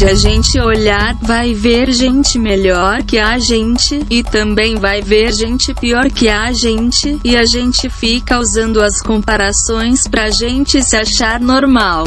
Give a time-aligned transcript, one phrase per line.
[0.00, 5.30] onde a gente olhar, vai ver gente melhor que a gente, e também vai ver
[5.30, 10.96] gente pior que a gente, e a gente fica usando as comparações pra gente se
[10.96, 12.06] achar normal.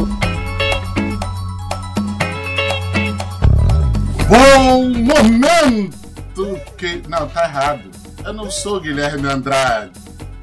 [4.28, 7.00] Bom momento que.
[7.08, 7.92] Não, tá errado.
[8.26, 9.92] Eu não sou Guilherme Andrade.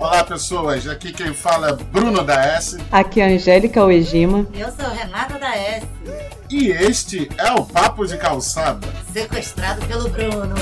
[0.00, 0.88] Olá, pessoas.
[0.88, 2.78] Aqui quem fala é Bruno da S.
[2.90, 4.46] Aqui é a Angélica Oejima.
[4.54, 5.86] Eu sou Renata da S.
[6.48, 8.88] E este é o Papo de Calçada.
[9.12, 10.54] Sequestrado pelo Bruno.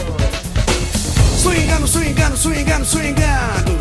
[1.40, 3.78] Swingando, swingando, swingando, swingando.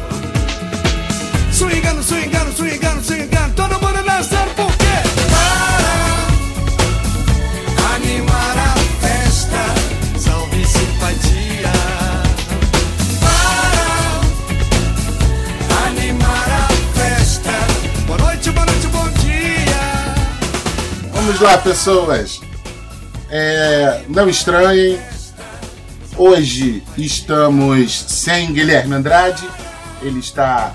[1.51, 3.55] Swingando, swingando, swingando, swingando.
[3.55, 4.76] Todo mundo dançando por
[21.27, 22.39] Vamos lá, pessoas.
[23.29, 24.97] É, não estranhem.
[26.15, 29.45] Hoje estamos sem Guilherme Andrade.
[30.01, 30.73] Ele está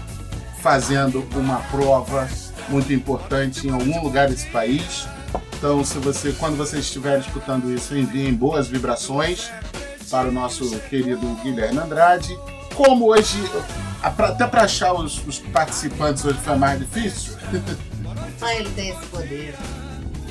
[0.61, 2.29] fazendo uma prova
[2.69, 5.09] muito importante em algum lugar desse país.
[5.57, 9.51] Então, se você, quando você estiver escutando isso, enviem boas vibrações
[10.11, 12.39] para o nosso querido Guilherme Andrade.
[12.75, 13.43] Como hoje,
[14.03, 17.39] até para achar os, os participantes hoje foi mais difícil.
[18.39, 19.55] Só ele tem esse poder.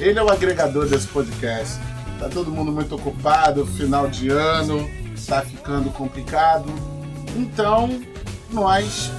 [0.01, 1.79] Ele é o agregador desse podcast.
[2.17, 4.89] Tá todo mundo muito ocupado, final de ano,
[5.27, 6.65] tá ficando complicado.
[7.35, 8.01] Então,
[8.51, 9.11] nós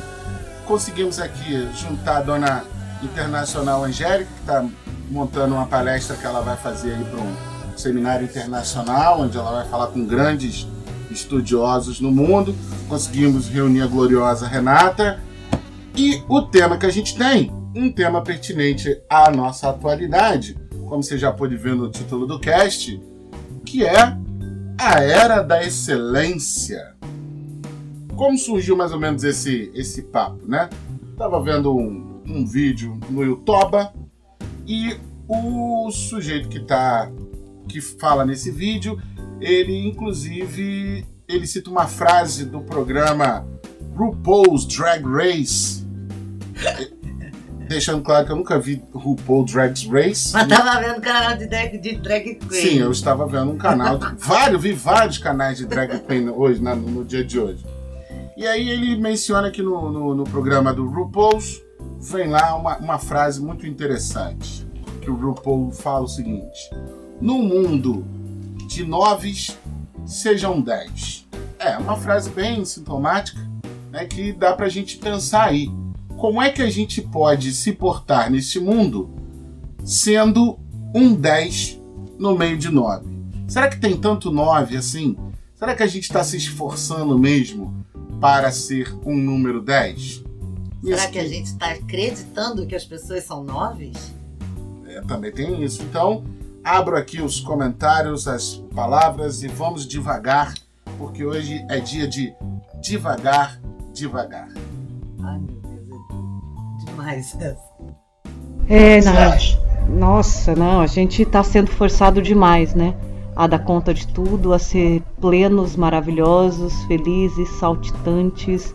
[0.67, 2.65] conseguimos aqui juntar a dona
[3.01, 4.67] internacional Angélica, que está
[5.09, 9.69] montando uma palestra que ela vai fazer aí para um seminário internacional, onde ela vai
[9.69, 10.67] falar com grandes
[11.09, 12.57] estudiosos no mundo.
[12.89, 15.21] Conseguimos reunir a gloriosa Renata.
[15.95, 20.57] E o tema que a gente tem, um tema pertinente à nossa atualidade,
[20.93, 23.01] como você já pôde ver no título do cast,
[23.65, 24.15] que é
[24.79, 26.95] a Era da Excelência.
[28.15, 30.69] Como surgiu mais ou menos esse, esse papo, né?
[31.17, 33.79] Tava vendo um, um vídeo no YouTube
[34.67, 34.95] e
[35.27, 37.11] o sujeito que tá
[37.67, 39.01] que fala nesse vídeo,
[39.41, 43.49] ele inclusive ele cita uma frase do programa
[43.97, 45.87] RuPaul's Drag Race.
[47.69, 50.33] Deixando claro que eu nunca vi RuPaul Drag Race.
[50.33, 52.51] Mas tava vendo canal de drag, de drag queen.
[52.61, 56.61] Sim, eu estava vendo um canal, de- vários, vi vários canais de drag queen hoje,
[56.63, 57.65] né, no, no dia de hoje.
[58.37, 61.63] E aí ele menciona que no, no, no programa do RuPaul's
[62.01, 64.67] vem lá uma, uma frase muito interessante.
[65.01, 66.71] Que o RuPaul fala o seguinte:
[67.21, 68.05] No mundo
[68.69, 69.59] de noves,
[70.07, 71.27] sejam dez.
[71.59, 73.41] É, uma frase bem sintomática,
[73.91, 75.69] né, que dá pra gente pensar aí.
[76.23, 79.11] Como é que a gente pode se portar nesse mundo
[79.85, 80.57] sendo
[80.95, 81.81] um 10
[82.17, 83.05] no meio de 9?
[83.49, 85.17] Será que tem tanto 9 assim?
[85.57, 87.75] Será que a gente está se esforçando mesmo
[88.21, 90.23] para ser um número 10?
[90.85, 94.15] Será Isso que a gente está acreditando que as pessoas são noves?
[94.87, 95.83] É, também tem isso.
[95.83, 96.23] Então,
[96.63, 100.55] abro aqui os comentários, as palavras e vamos devagar,
[100.99, 102.33] porque hoje é dia de
[102.81, 103.61] devagar,
[103.93, 104.49] devagar.
[105.21, 105.62] Ai, meu
[107.03, 107.59] demais essa.
[108.69, 112.95] É, não, nossa, não, a gente tá sendo forçado demais, né?
[113.35, 118.73] A dar conta de tudo, a ser plenos, maravilhosos, felizes, saltitantes,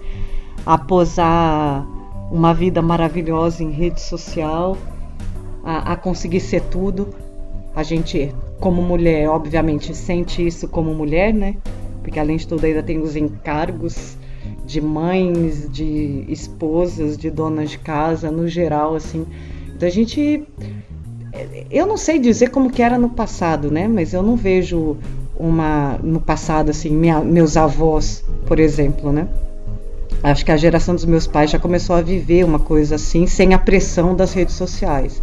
[0.65, 1.87] a posar
[2.29, 4.77] uma vida maravilhosa em rede social,
[5.63, 7.07] a, a conseguir ser tudo.
[7.73, 11.55] A gente, como mulher, obviamente, sente isso como mulher, né?
[12.03, 14.17] Porque além de tudo ainda tem os encargos
[14.67, 19.25] de mães, de esposas, de donas de casa, no geral, assim.
[19.75, 20.43] Então a gente.
[21.71, 23.87] Eu não sei dizer como que era no passado, né?
[23.87, 24.97] Mas eu não vejo
[25.39, 25.97] uma.
[26.03, 29.27] No passado, assim, minha- meus avós, por exemplo, né?
[30.21, 33.53] Acho que a geração dos meus pais já começou a viver uma coisa assim, sem
[33.53, 35.21] a pressão das redes sociais.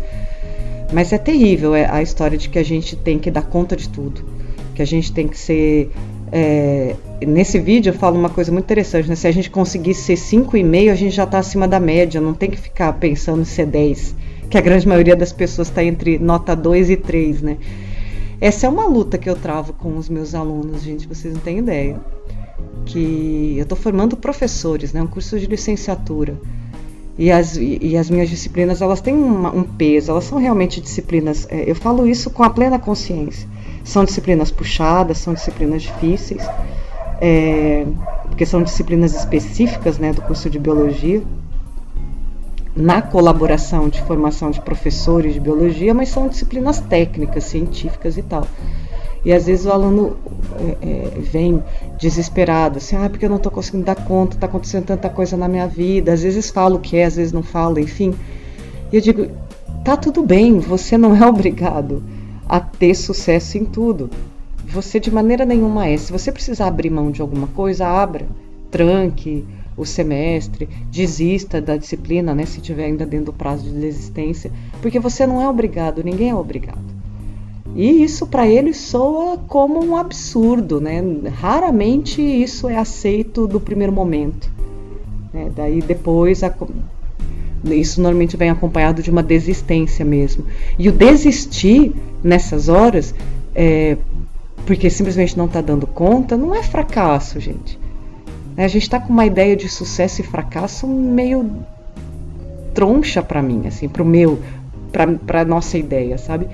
[0.92, 3.88] Mas é terrível é, a história de que a gente tem que dar conta de
[3.88, 4.24] tudo.
[4.74, 5.90] Que a gente tem que ser.
[6.34, 9.14] É, nesse vídeo eu falo uma coisa muito interessante, né?
[9.14, 12.50] Se a gente conseguir ser 5,5, a gente já está acima da média, não tem
[12.50, 14.16] que ficar pensando em ser 10,
[14.50, 17.56] que a grande maioria das pessoas está entre nota 2 e 3, né?
[18.40, 21.58] Essa é uma luta que eu travo com os meus alunos, gente, vocês não têm
[21.58, 21.96] ideia.
[22.84, 25.00] Que eu estou formando professores, né?
[25.00, 26.36] Um curso de licenciatura.
[27.16, 31.46] E as, e as minhas disciplinas, elas têm uma- um peso, elas são realmente disciplinas.
[31.48, 33.48] é, eu falo isso com a plena consciência.
[33.84, 36.42] São disciplinas puxadas, são disciplinas difíceis,
[37.20, 37.86] é,
[38.26, 41.22] porque são disciplinas específicas né, do curso de biologia.
[42.76, 48.44] na colaboração de formação de professores de biologia, mas são disciplinas técnicas, científicas e tal.
[49.24, 50.16] E às vezes o aluno
[50.58, 51.62] é, é, vem
[51.98, 55.46] desesperado, assim, ah, porque eu não estou conseguindo dar conta, está acontecendo tanta coisa na
[55.46, 56.12] minha vida.
[56.12, 58.12] Às vezes fala o que é, às vezes não fala, enfim.
[58.92, 59.28] E eu digo,
[59.84, 62.02] tá tudo bem, você não é obrigado
[62.48, 64.10] a ter sucesso em tudo.
[64.66, 65.96] Você de maneira nenhuma é.
[65.96, 68.26] Se você precisar abrir mão de alguma coisa, abra,
[68.70, 69.44] tranque
[69.76, 74.50] o semestre, desista da disciplina, né, se tiver ainda dentro do prazo de desistência,
[74.80, 76.94] porque você não é obrigado, ninguém é obrigado.
[77.74, 81.02] E isso para ele soa como um absurdo, né?
[81.40, 84.48] Raramente isso é aceito do primeiro momento.
[85.32, 85.50] Né?
[85.54, 86.54] Daí depois a,
[87.64, 90.44] isso normalmente vem acompanhado de uma desistência mesmo.
[90.78, 91.92] E o desistir
[92.24, 93.14] nessas horas,
[93.54, 93.98] é,
[94.64, 97.78] porque simplesmente não está dando conta, não é fracasso, gente.
[98.56, 101.62] A gente está com uma ideia de sucesso e fracasso meio
[102.72, 104.40] troncha para mim, assim, para o meu,
[105.26, 106.48] para nossa ideia, sabe?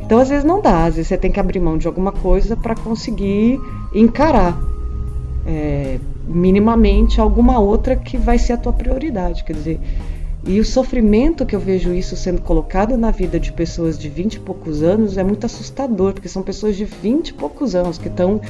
[0.00, 2.56] Então, às vezes não dá, às vezes você tem que abrir mão de alguma coisa
[2.56, 3.60] para conseguir
[3.94, 4.58] encarar
[5.46, 9.44] é, minimamente alguma outra que vai ser a tua prioridade.
[9.44, 9.80] Quer dizer,
[10.46, 14.34] e o sofrimento que eu vejo isso sendo colocado na vida de pessoas de 20
[14.34, 18.08] e poucos anos é muito assustador, porque são pessoas de 20 e poucos anos que
[18.08, 18.40] estão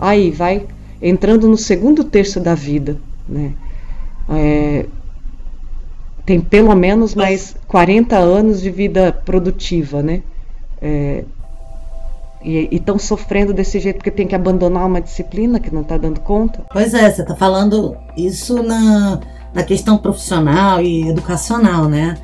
[0.00, 0.66] aí, vai
[1.00, 2.96] entrando no segundo terço da vida,
[3.28, 3.52] né?
[4.30, 4.86] É,
[6.24, 10.22] tem pelo menos mais 40 anos de vida produtiva, né?
[10.80, 11.24] É,
[12.44, 16.20] e estão sofrendo desse jeito porque tem que abandonar uma disciplina que não está dando
[16.20, 16.64] conta?
[16.72, 19.20] Pois é, você está falando isso na,
[19.54, 22.16] na questão profissional e educacional, né?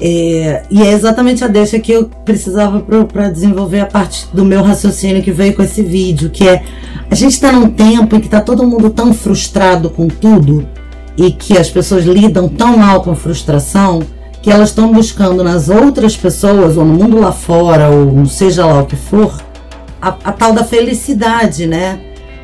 [0.00, 4.62] É, e é exatamente a deixa que eu precisava para desenvolver a parte do meu
[4.62, 6.62] raciocínio que veio com esse vídeo, que é
[7.10, 10.66] a gente está num tempo em que está todo mundo tão frustrado com tudo
[11.18, 14.00] e que as pessoas lidam tão mal com frustração
[14.40, 18.80] que elas estão buscando nas outras pessoas, ou no mundo lá fora, ou seja lá
[18.80, 19.38] o que for,
[20.00, 22.00] a, a tal da felicidade, né?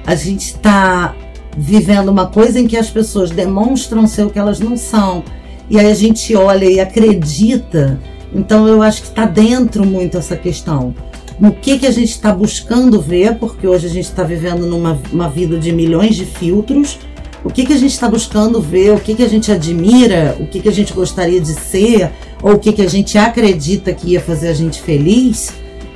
[0.06, 1.14] A gente está
[1.56, 5.24] vivendo uma coisa em que as pessoas demonstram ser o que elas não são.
[5.68, 7.98] E aí a gente olha e acredita.
[8.34, 10.94] Então eu acho que está dentro muito essa questão.
[11.38, 14.98] No que, que a gente está buscando ver, porque hoje a gente está vivendo numa
[15.12, 16.98] uma vida de milhões de filtros
[17.46, 20.48] o que, que a gente está buscando ver, o que, que a gente admira, o
[20.48, 22.10] que, que a gente gostaria de ser,
[22.42, 25.54] ou o que, que a gente acredita que ia fazer a gente feliz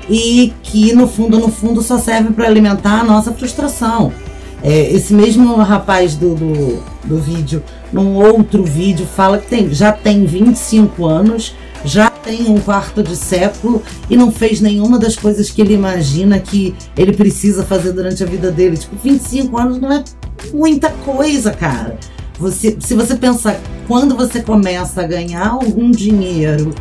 [0.09, 4.13] e que no fundo, no fundo, só serve para alimentar a nossa frustração.
[4.63, 7.63] É, esse mesmo rapaz do, do, do, vídeo,
[7.93, 11.55] num outro vídeo, fala que tem, já tem 25 anos,
[11.85, 16.39] já tem um quarto de século e não fez nenhuma das coisas que ele imagina
[16.39, 18.77] que ele precisa fazer durante a vida dele.
[18.77, 20.05] Tipo, 25 anos não é
[20.53, 21.99] muita coisa, cara.
[22.39, 26.75] Você, se você pensar quando você começa a ganhar algum dinheiro,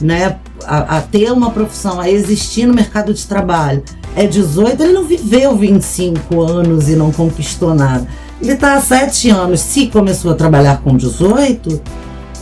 [0.00, 3.82] né, a, a, ter uma profissão, a existir no mercado de trabalho,
[4.14, 8.06] é 18, ele não viveu 25 anos e não conquistou nada.
[8.40, 11.80] Ele está há 7 anos, se começou a trabalhar com 18,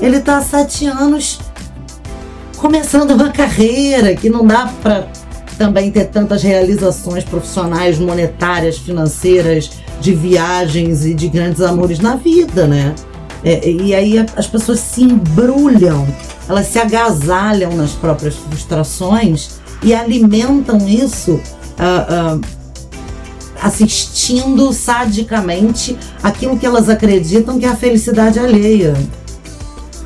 [0.00, 1.38] ele está há 7 anos
[2.56, 5.08] começando uma carreira que não dá para
[5.56, 9.70] também ter tantas realizações profissionais, monetárias, financeiras,
[10.00, 12.94] de viagens e de grandes amores na vida, né?
[13.44, 16.06] É, e aí as pessoas se embrulham,
[16.48, 21.40] elas se agasalham nas próprias frustrações e alimentam isso
[21.80, 22.40] uh,
[23.60, 28.94] assistindo sadicamente aquilo que elas acreditam que é a felicidade alheia.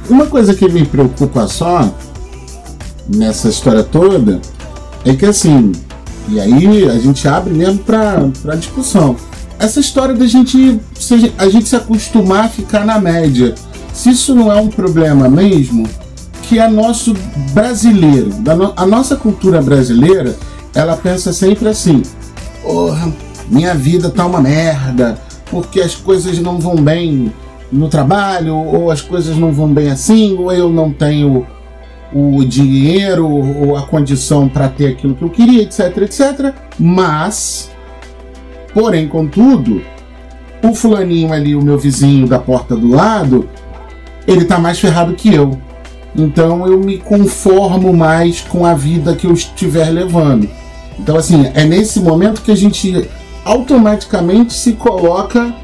[0.09, 1.93] Uma coisa que me preocupa só
[3.09, 4.40] nessa história toda
[5.04, 5.73] é que assim,
[6.28, 9.16] e aí a gente abre mesmo para discussão
[9.59, 10.81] essa história da gente
[11.38, 13.54] a gente se acostumar a ficar na média.
[13.93, 15.88] Se isso não é um problema mesmo,
[16.43, 17.14] que é nosso
[17.52, 20.37] brasileiro, da a nossa cultura brasileira,
[20.75, 22.02] ela pensa sempre assim:
[22.62, 23.12] porra,
[23.49, 25.19] minha vida tá uma merda,
[25.50, 27.33] porque as coisas não vão bem
[27.71, 31.47] no trabalho, ou as coisas não vão bem assim, ou eu não tenho
[32.12, 36.54] o dinheiro ou a condição para ter aquilo que eu queria, etc, etc.
[36.78, 37.71] Mas
[38.75, 39.83] Porém, contudo,
[40.61, 43.49] o fulaninho ali, o meu vizinho da porta do lado,
[44.26, 45.57] ele tá mais ferrado que eu.
[46.16, 50.50] Então eu me conformo mais com a vida que eu estiver levando.
[50.99, 53.09] Então, assim, é nesse momento que a gente
[53.45, 55.55] automaticamente se coloca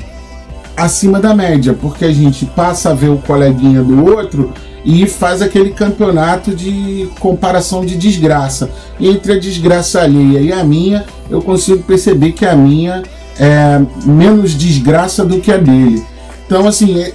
[0.77, 4.53] acima da média, porque a gente passa a ver o coleguinha do outro
[4.85, 8.71] e faz aquele campeonato de comparação de desgraça.
[8.99, 13.03] Entre a desgraça alheia e a minha, eu consigo perceber que a minha
[13.39, 16.03] é menos desgraça do que a dele.
[16.47, 17.13] Então, assim, é,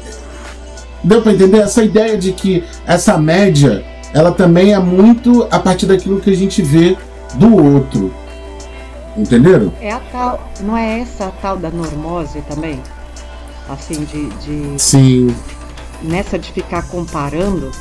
[1.05, 1.59] Deu pra entender?
[1.59, 6.35] Essa ideia de que essa média, ela também é muito a partir daquilo que a
[6.35, 6.97] gente vê
[7.35, 8.13] do outro.
[9.17, 9.71] Entenderam?
[9.79, 12.81] É a tal, não é essa a tal da normose também?
[13.69, 15.33] Assim, de, de Sim.
[16.01, 17.71] nessa de ficar comparando,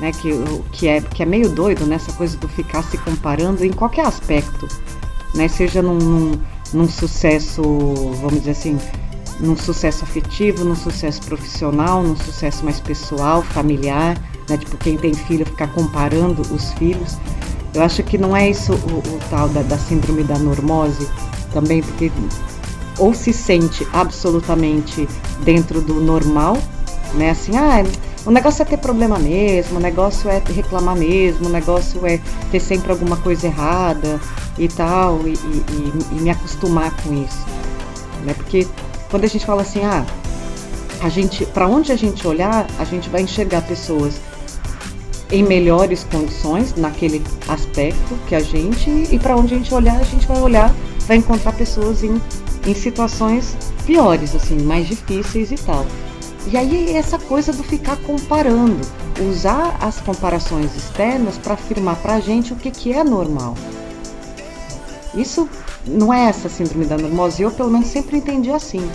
[0.00, 0.30] né, que,
[0.72, 4.66] que, é, que é meio doido nessa coisa do ficar se comparando em qualquer aspecto,
[5.34, 6.40] né, seja num, num,
[6.72, 7.62] num sucesso,
[8.20, 8.78] vamos dizer assim,
[9.38, 15.14] num sucesso afetivo, num sucesso profissional, num sucesso mais pessoal, familiar, né, tipo quem tem
[15.14, 17.16] filho ficar comparando os filhos.
[17.74, 21.08] Eu acho que não é isso o, o tal da, da síndrome da normose
[21.52, 22.10] também, porque
[22.98, 25.08] ou se sente absolutamente
[25.44, 26.58] dentro do normal,
[27.14, 27.30] né?
[27.30, 27.82] Assim, ah,
[28.26, 32.60] o negócio é ter problema mesmo, o negócio é reclamar mesmo, o negócio é ter
[32.60, 34.20] sempre alguma coisa errada
[34.58, 37.46] e tal, e, e- e- me acostumar com isso,
[38.24, 38.34] né?
[38.34, 38.66] Porque
[39.10, 40.04] quando a gente fala assim, ah,
[41.02, 44.20] a gente, para onde a gente olhar, a gente vai enxergar pessoas
[45.32, 50.04] em melhores condições naquele aspecto que a gente e para onde a gente olhar, a
[50.04, 50.74] gente vai olhar,
[51.06, 52.20] vai encontrar pessoas em,
[52.66, 53.56] em situações
[53.86, 55.86] piores, assim, mais difíceis e tal.
[56.50, 58.80] E aí essa coisa do ficar comparando,
[59.28, 63.54] usar as comparações externas para afirmar para a gente o que, que é normal.
[65.14, 65.48] Isso
[65.86, 68.88] não é essa síndrome da normose, eu pelo menos sempre entendi assim.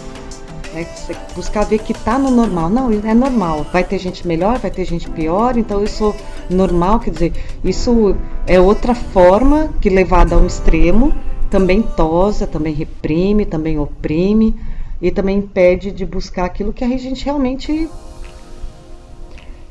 [0.76, 0.86] Né?
[1.34, 2.70] Buscar ver que tá no normal.
[2.70, 3.66] Não, é normal.
[3.72, 6.14] Vai ter gente melhor, vai ter gente pior, então eu sou
[6.50, 8.16] normal, quer dizer, isso
[8.46, 11.14] é outra forma que levada a um extremo
[11.50, 14.54] também tosa, também reprime, também oprime
[15.02, 17.90] e também impede de buscar aquilo que a gente realmente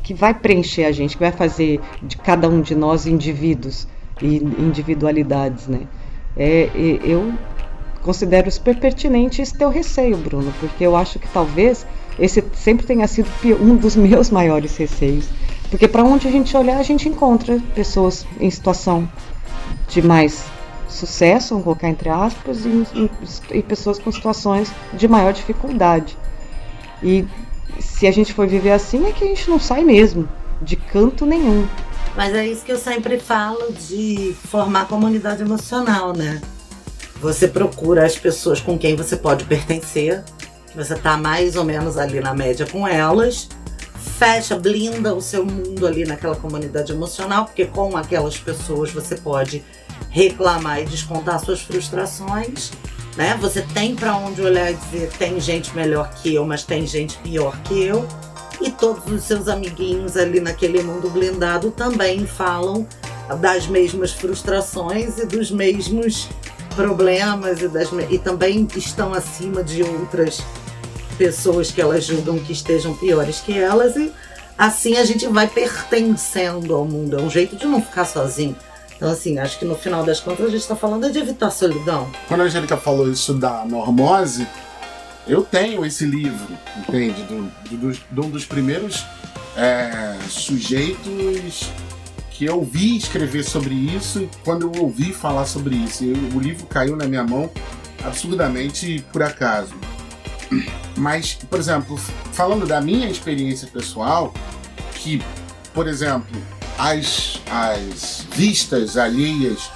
[0.03, 3.89] que vai preencher a gente, que vai fazer de cada um de nós indivíduos
[4.21, 5.81] e individualidades, né?
[6.37, 6.69] É,
[7.03, 7.33] eu
[8.05, 11.85] considero super pertinente esse teu receio, Bruno, porque eu acho que talvez
[12.19, 13.29] esse sempre tenha sido
[13.61, 15.27] um dos meus maiores receios,
[15.71, 19.09] porque para onde a gente olhar a gente encontra pessoas em situação
[19.89, 20.45] de mais
[20.89, 23.11] sucesso, vamos colocar entre aspas, e, e-
[23.59, 26.17] e pessoas com situações de maior dificuldade.
[27.03, 27.25] E
[27.81, 30.29] se a gente for viver assim, é que a gente não sai mesmo,
[30.63, 31.67] de canto nenhum.
[32.17, 36.41] Mas é isso que eu sempre falo de formar comunidade emocional, né?
[37.25, 40.23] Você procura as pessoas com quem você pode pertencer,
[40.77, 43.49] você tá mais ou menos ali na média com elas,
[44.19, 49.65] fecha, blinda o seu mundo ali naquela comunidade emocional, porque com aquelas pessoas você pode
[50.11, 52.73] reclamar e descontar suas frustrações,
[53.17, 53.39] né?
[53.41, 57.17] Você tem pra onde olhar e dizer tem gente melhor que eu, mas tem gente
[57.21, 58.07] pior que eu.
[58.61, 62.87] E todos os seus amiguinhos ali naquele mundo blindado também falam
[63.41, 66.29] das mesmas frustrações e dos mesmos
[66.75, 70.43] problemas e, das, e também estão acima de outras
[71.17, 74.13] pessoas que elas julgam que estejam piores que elas e
[74.59, 77.19] assim a gente vai pertencendo ao mundo.
[77.19, 78.57] É um jeito de não ficar sozinho.
[78.97, 82.09] Então, assim, acho que no final das contas a gente está falando de evitar solidão.
[82.29, 84.47] Quando a Angélica falou isso da normose,
[85.27, 86.47] eu tenho esse livro,
[86.79, 87.23] entende?
[87.25, 89.05] Do, do- do- de um dos primeiros
[89.57, 91.69] é, sujeitos
[92.35, 96.05] que eu vi escrever sobre isso e quando eu ouvi falar sobre isso.
[96.05, 97.49] Eu- o livro caiu na minha mão
[98.05, 99.73] absurdamente por acaso.
[100.97, 101.97] Mas, por exemplo,
[102.33, 104.35] falando da minha experiência pessoal,
[104.97, 105.23] que,
[105.73, 106.37] por exemplo,
[106.77, 109.71] as, as vistas alheias,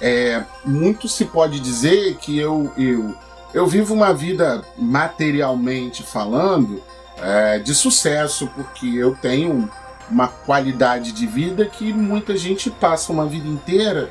[0.00, 3.14] é, muito se pode dizer que eu, eu,
[3.52, 6.80] eu vivo uma vida materialmente falando
[7.20, 9.68] é, de sucesso, porque eu tenho
[10.10, 14.10] uma qualidade de vida que muita gente passa uma vida inteira,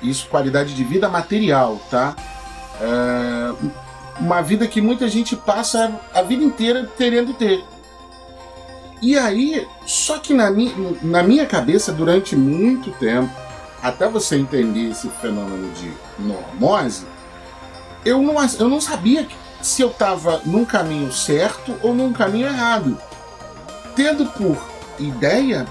[0.00, 2.14] isso qualidade de vida material, tá?
[2.80, 3.54] É,
[4.20, 7.64] uma vida que muita gente passa a vida inteira querendo ter.
[9.00, 10.72] E aí, só que na, mi
[11.02, 13.32] na minha cabeça, durante muito tempo,
[13.82, 17.04] até você entender esse fenômeno de normose,
[18.04, 19.26] eu não, eu não sabia
[19.60, 22.96] se eu estava num caminho certo ou num caminho errado.
[23.96, 24.71] Tendo por
[25.08, 25.66] ideia,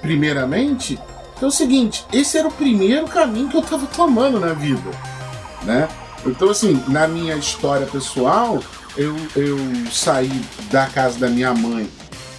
[0.00, 0.98] primeiramente,
[1.38, 4.90] que é o seguinte: esse era o primeiro caminho que eu estava tomando na vida,
[5.62, 5.88] né?
[6.26, 8.62] Então, assim, na minha história pessoal,
[8.96, 9.58] eu, eu
[9.90, 11.88] saí da casa da minha mãe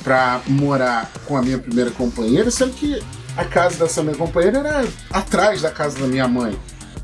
[0.03, 3.01] para morar com a minha primeira companheira, sendo que
[3.35, 6.57] a casa dessa minha companheira era atrás da casa da minha mãe.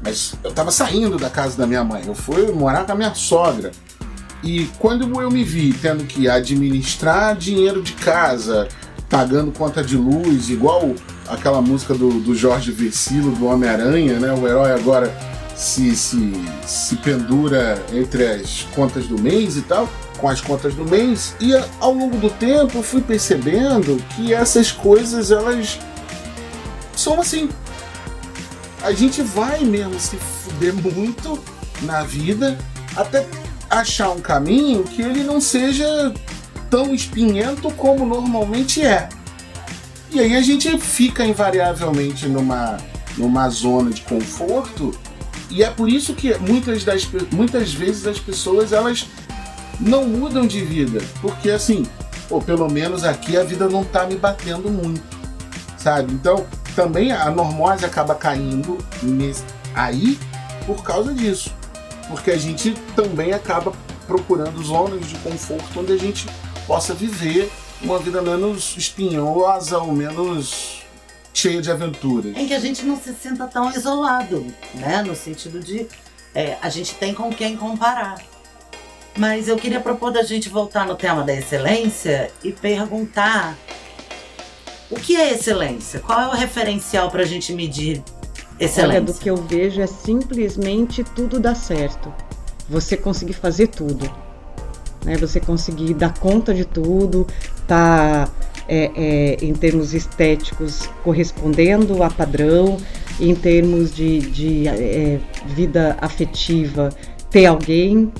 [0.03, 3.13] Mas eu tava saindo da casa da minha mãe, eu fui morar com a minha
[3.13, 3.71] sogra.
[4.43, 8.67] E quando eu me vi tendo que administrar dinheiro de casa,
[9.12, 10.96] pagando conta de luz, igual
[11.27, 14.32] aquela música do, do Jorge Versilo, do Homem-Aranha, né?
[14.34, 15.13] O herói agora
[15.53, 16.34] se, se,
[16.65, 19.88] se pendura entre as contas do mês e tal.
[20.18, 24.72] com as contas do mês e ao longo do tempo eu fui percebendo que essas
[24.72, 25.80] coisas elas
[26.96, 27.50] são assim.
[28.82, 31.38] A gente vai mesmo se fuder muito
[31.82, 32.58] na vida
[32.96, 33.27] até
[33.70, 36.13] achar um caminho que ele não seja
[36.72, 39.10] tão espinhento como normalmente é.
[40.10, 42.78] E aí a gente fica invariavelmente numa,
[43.18, 44.92] numa zona de conforto
[45.50, 49.06] e é por isso que muitas, das, muitas vezes as pessoas elas
[49.80, 51.01] não mudam de vida.
[51.22, 51.86] Porque assim,
[52.30, 55.04] ou pelo menos aqui a vida não tá me batendo muito.
[55.78, 56.13] Sabe?
[56.13, 58.78] Então, também a normose acaba caindo
[59.75, 60.18] aí
[60.66, 61.54] por causa disso.
[62.08, 63.74] Porque a gente também acaba
[64.08, 66.28] procurando zonas de conforto onde a gente
[66.72, 67.51] possa viver
[67.82, 70.84] uma vida menos espinhosa ou menos
[71.34, 72.34] cheia de aventuras.
[72.38, 75.04] Em que a gente não se sinta tão isolado, né?
[75.06, 75.86] No sentido de
[76.34, 78.22] é, a gente tem com quem comparar.
[79.18, 83.58] Mas eu queria propor da gente voltar no tema da excelência e perguntar
[84.90, 86.00] o que é excelência?
[86.00, 88.01] Qual é o referencial para a gente medir
[88.58, 88.88] excelência?
[88.88, 92.13] Olha, do que eu vejo é simplesmente tudo dar certo.
[92.70, 94.30] Você conseguir fazer tudo.
[95.03, 95.17] Né?
[95.17, 97.27] Você conseguir dar conta de tudo,
[97.67, 98.29] tá
[98.67, 102.77] é, é, em termos estéticos correspondendo a padrão,
[103.20, 106.89] em termos de, de é, vida afetiva,
[107.29, 108.12] ter alguém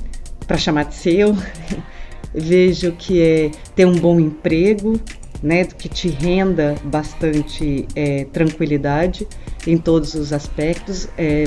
[0.46, 1.36] para chamar de seu.
[2.34, 4.98] Vejo que é ter um bom emprego,
[5.42, 9.26] né, que te renda bastante é, tranquilidade
[9.66, 11.08] em todos os aspectos.
[11.18, 11.44] É,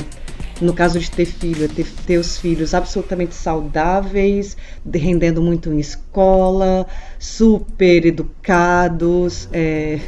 [0.60, 4.56] no caso de ter filho, é ter, ter os filhos absolutamente saudáveis,
[4.92, 6.86] rendendo muito em escola,
[7.18, 9.48] super educados.
[9.52, 10.00] É,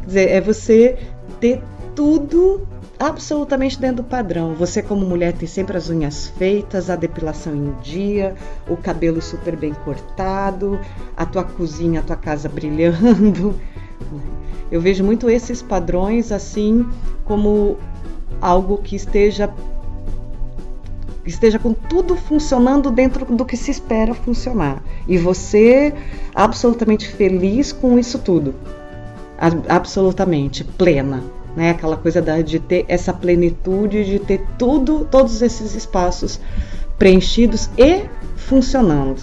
[0.00, 0.98] quer dizer, é você
[1.40, 1.62] ter
[1.94, 2.66] tudo
[2.98, 4.54] absolutamente dentro do padrão.
[4.54, 8.34] Você, como mulher, tem sempre as unhas feitas, a depilação em dia,
[8.68, 10.78] o cabelo super bem cortado,
[11.16, 13.58] a tua cozinha, a tua casa brilhando.
[14.70, 16.86] Eu vejo muito esses padrões assim
[17.24, 17.78] como
[18.40, 19.50] algo que esteja
[21.24, 24.82] esteja com tudo funcionando dentro do que se espera funcionar.
[25.06, 25.94] E você
[26.34, 28.54] absolutamente feliz com isso tudo.
[29.68, 31.22] Absolutamente plena
[31.56, 31.70] né?
[31.70, 36.40] Aquela coisa da, de ter essa plenitude, de ter tudo, todos esses espaços
[36.98, 38.04] preenchidos e
[38.36, 39.22] funcionando.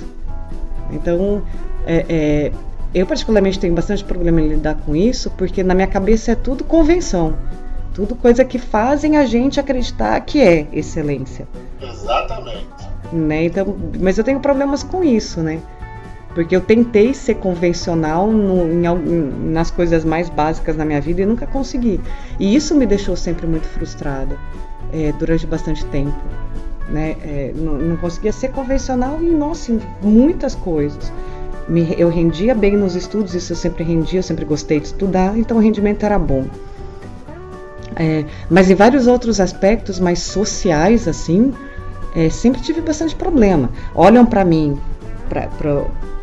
[0.91, 1.41] Então,
[1.85, 2.51] é, é,
[2.93, 6.63] eu particularmente tenho bastante problema em lidar com isso, porque na minha cabeça é tudo
[6.63, 7.35] convenção,
[7.97, 11.47] tudo coisa que fazem a gente acreditar que é excelência.
[11.81, 12.67] Exatamente.
[13.11, 13.45] Né?
[13.45, 15.59] Então, mas eu tenho problemas com isso, né?
[16.35, 21.25] Porque eu tentei ser convencional no, em, nas coisas mais básicas na minha vida e
[21.25, 21.99] nunca consegui.
[22.39, 24.37] E isso me deixou sempre muito frustrada
[24.93, 26.15] é, durante bastante tempo.
[26.89, 27.15] Né?
[27.23, 31.11] É, não, não, conseguia ser convencional em, nossa, em muitas coisas.
[31.67, 35.35] Me, eu rendia bem nos estudos, isso eu sempre rendia, eu sempre gostei de estudar,
[35.35, 36.45] então o rendimento era bom.
[37.95, 41.53] É, mas em vários outros aspectos mais sociais, assim,
[42.15, 43.69] é, sempre tive bastante problema.
[43.95, 44.79] Olham para mim,
[45.29, 45.49] para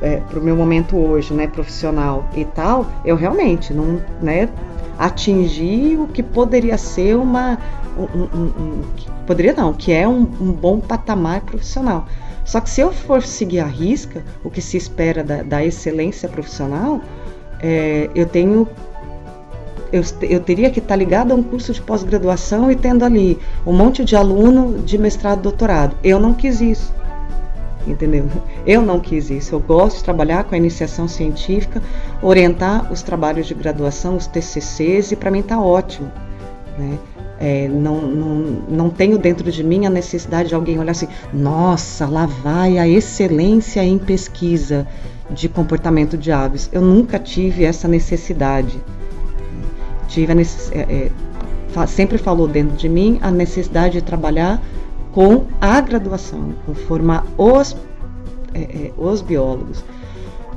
[0.01, 4.49] é, pro meu momento hoje, né, profissional e tal, eu realmente não, né,
[4.99, 7.59] atingi o que poderia ser uma,
[7.97, 8.83] um, um, um
[9.27, 12.07] poderia não, que é um, um, bom patamar profissional.
[12.45, 16.29] Só que se eu for seguir a risca, o que se espera da, da excelência
[16.29, 17.01] profissional,
[17.61, 18.69] é, eu tenho
[19.95, 23.73] eu, eu, teria que estar ligado a um curso de pós-graduação e tendo ali um
[23.73, 25.97] monte de aluno de mestrado, doutorado.
[26.03, 26.93] Eu não quis isso
[27.87, 28.27] entendeu?
[28.67, 29.55] Eu não quis isso.
[29.55, 31.83] Eu gosto de trabalhar com a iniciação científica,
[32.23, 36.11] orientar os trabalhos de graduação, os TCCs, e para mim está ótimo.
[36.79, 36.99] Né?
[37.39, 38.35] É, não, não,
[38.69, 42.89] não tenho dentro de mim a necessidade de alguém olhar assim, nossa, lá vai a
[42.89, 44.87] excelência em pesquisa
[45.31, 46.71] de comportamento de aves.
[46.73, 48.81] Eu nunca tive essa necessidade.
[50.15, 50.71] Tive a necess...
[50.71, 51.11] é,
[51.83, 54.63] é, sempre falou dentro de mim a necessidade de trabalhar
[55.11, 57.77] com a graduação, com formar os,
[58.55, 59.85] é, é, os biólogos.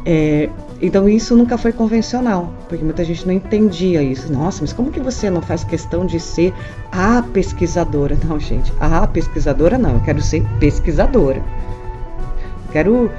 [0.05, 0.47] É,
[0.79, 4.31] então isso nunca foi convencional, porque muita gente não entendia isso.
[4.31, 6.53] Nossa, mas como que você não faz questão de ser
[6.91, 8.15] a pesquisadora?
[8.29, 11.39] Não, gente, a pesquisadora não, eu quero ser pesquisadora.
[11.39, 13.11] Eu quero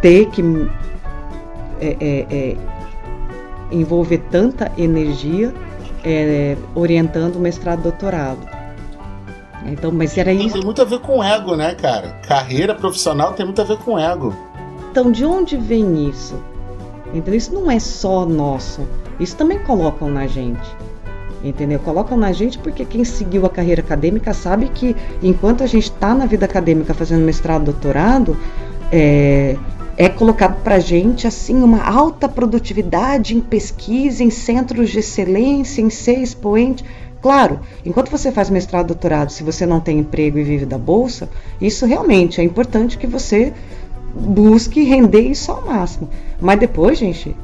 [0.00, 0.42] ter que
[1.78, 2.56] é, é, é
[3.70, 5.52] envolver tanta energia
[6.04, 8.46] é, orientando o mestrado doutorado.
[9.66, 10.54] Então, mas era isso.
[10.54, 12.20] Tem muito a ver com ego, né, cara?
[12.26, 14.34] Carreira profissional tem muito a ver com ego.
[14.90, 16.42] Então, de onde vem isso?
[17.12, 18.82] Então, isso não é só nosso.
[19.18, 20.68] Isso também colocam na gente.
[21.42, 21.78] Entendeu?
[21.78, 26.12] Colocam na gente porque quem seguiu a carreira acadêmica sabe que enquanto a gente está
[26.14, 28.36] na vida acadêmica fazendo mestrado, doutorado,
[28.90, 29.56] é,
[30.00, 35.90] é colocado para gente assim uma alta produtividade em pesquisa, em centros de excelência, em
[35.90, 36.84] ser expoente.
[37.20, 41.28] Claro, enquanto você faz mestrado, doutorado, se você não tem emprego e vive da bolsa,
[41.60, 43.52] isso realmente é importante que você
[44.14, 46.08] busque render isso ao máximo.
[46.40, 47.34] Mas depois, gente,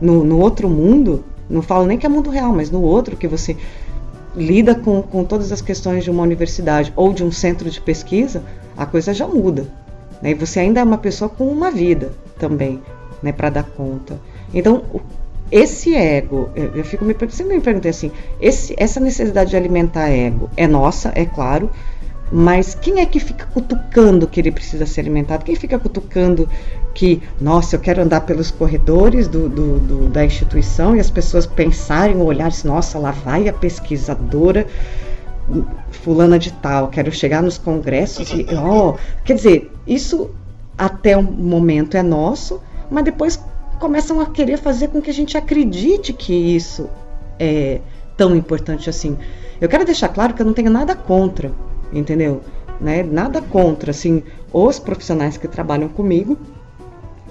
[0.00, 3.28] no, no outro mundo, não falo nem que é mundo real, mas no outro que
[3.28, 3.54] você
[4.34, 8.42] lida com, com todas as questões de uma universidade ou de um centro de pesquisa,
[8.74, 9.66] a coisa já muda.
[10.22, 10.30] Né?
[10.30, 12.82] E você ainda é uma pessoa com uma vida também,
[13.22, 14.18] né, para dar conta.
[14.52, 14.82] Então,
[15.50, 20.48] esse ego, eu, fico me sempre me perguntei assim, esse, essa necessidade de alimentar ego
[20.56, 21.70] é nossa, é claro,
[22.32, 25.44] mas quem é que fica cutucando que ele precisa ser alimentado?
[25.44, 26.48] Quem fica cutucando
[26.94, 31.44] que, nossa, eu quero andar pelos corredores do, do, do da instituição e as pessoas
[31.44, 34.66] pensarem, olhar, assim, nossa, lá vai a pesquisadora
[35.90, 40.30] fulana de tal, quero chegar nos congressos e, ó, oh, quer dizer, isso
[40.76, 42.60] até o momento é nosso,
[42.90, 43.42] mas depois
[43.78, 46.88] começam a querer fazer com que a gente acredite que isso
[47.38, 47.80] é
[48.16, 49.16] tão importante assim.
[49.60, 51.52] Eu quero deixar claro que eu não tenho nada contra,
[51.92, 52.40] entendeu?
[52.80, 53.02] Né?
[53.02, 56.38] Nada contra, assim, os profissionais que trabalham comigo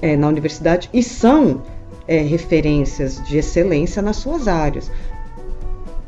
[0.01, 1.63] é, na universidade e são
[2.08, 4.91] é, referências de excelência nas suas áreas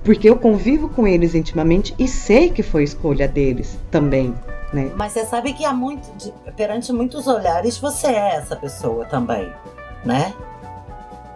[0.04, 4.36] porque eu convivo com eles intimamente e sei que foi escolha deles também.
[4.74, 4.92] Né?
[4.96, 9.52] Mas você sabe que há muito, perante muitos olhares, você é essa pessoa também,
[10.06, 10.34] né?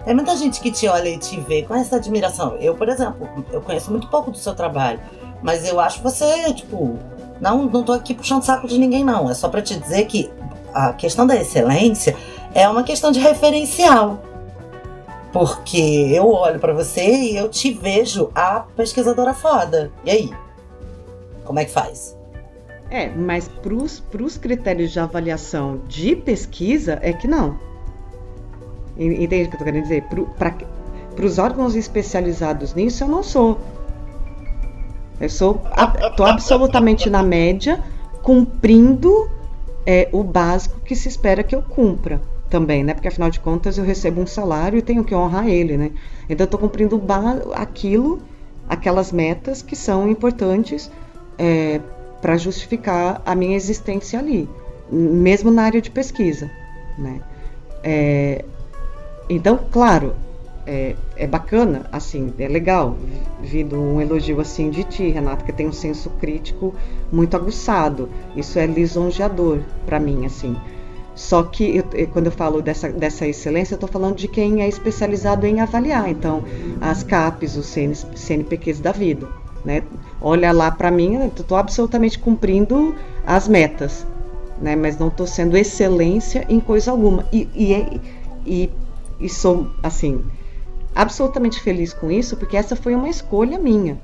[0.06, 2.56] Tem muita gente que te olha e te vê com essa admiração.
[2.60, 5.00] Eu, por exemplo, eu conheço muito pouco do seu trabalho,
[5.42, 6.98] mas eu acho você, tipo,
[7.42, 9.30] não, não tô aqui puxando saco de ninguém, não.
[9.30, 10.32] É só para te dizer que
[10.74, 12.16] a questão da excelência
[12.54, 14.20] é uma questão de referencial.
[15.36, 19.92] Porque eu olho para você e eu te vejo a pesquisadora foda.
[20.06, 20.34] E aí?
[21.44, 22.18] Como é que faz?
[22.90, 23.74] É, mas para
[24.24, 27.60] os critérios de avaliação de pesquisa é que não.
[28.98, 30.06] Entende o que eu estou querendo dizer?
[30.06, 33.60] Para os órgãos especializados nisso, eu não sou.
[35.20, 35.62] Eu sou
[36.16, 37.84] tô absolutamente na média,
[38.24, 39.30] cumprindo
[39.86, 42.94] é, o básico que se espera que eu cumpra também, né?
[42.94, 45.92] Porque afinal de contas eu recebo um salário e tenho que honrar ele, né?
[46.30, 47.02] Então eu estou cumprindo
[47.54, 48.20] aquilo,
[48.68, 50.92] aquelas metas que são importantes
[51.38, 51.80] é,
[52.22, 54.50] para justificar a minha existência ali,
[54.92, 56.50] mesmo na área de pesquisa,
[56.98, 57.22] né?
[57.84, 58.46] É,
[59.30, 60.16] então, claro,
[60.66, 62.98] é, é, bacana, assim, é legal
[63.42, 66.74] vindo um elogio assim de ti, Renata, que tem um senso crítico
[67.12, 68.10] muito aguçado.
[68.36, 70.56] Isso é lisonjeador para mim, assim.
[71.16, 74.68] Só que eu, quando eu falo dessa, dessa excelência, eu estou falando de quem é
[74.68, 76.10] especializado em avaliar.
[76.10, 76.44] Então,
[76.82, 79.28] as CAPs, os CN, CNPqs da vida.
[79.64, 79.82] Né?
[80.22, 82.94] Olha lá para mim, eu estou absolutamente cumprindo
[83.26, 84.06] as metas,
[84.62, 84.76] né?
[84.76, 87.26] mas não estou sendo excelência em coisa alguma.
[87.32, 88.00] E, e, é,
[88.46, 88.70] e,
[89.20, 90.24] e sou, assim,
[90.94, 93.98] absolutamente feliz com isso, porque essa foi uma escolha minha.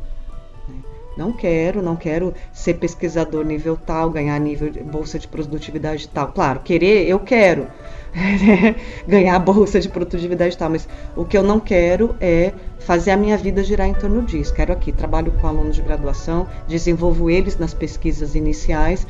[1.22, 6.30] Não quero, não quero ser pesquisador nível tal, ganhar nível bolsa de produtividade tal.
[6.30, 7.68] Claro, querer, eu quero
[9.08, 13.38] ganhar bolsa de produtividade tal, mas o que eu não quero é fazer a minha
[13.38, 14.52] vida girar em torno disso.
[14.52, 19.06] Quero aqui, trabalho com alunos de graduação, desenvolvo eles nas pesquisas iniciais,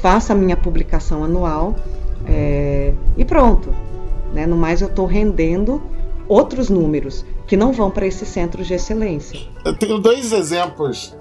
[0.00, 1.76] faço a minha publicação anual
[2.26, 3.74] é, e pronto.
[4.32, 4.46] Né?
[4.46, 5.82] No mais, eu estou rendendo
[6.26, 9.38] outros números que não vão para esses centros de excelência.
[9.66, 11.14] Eu tenho dois exemplos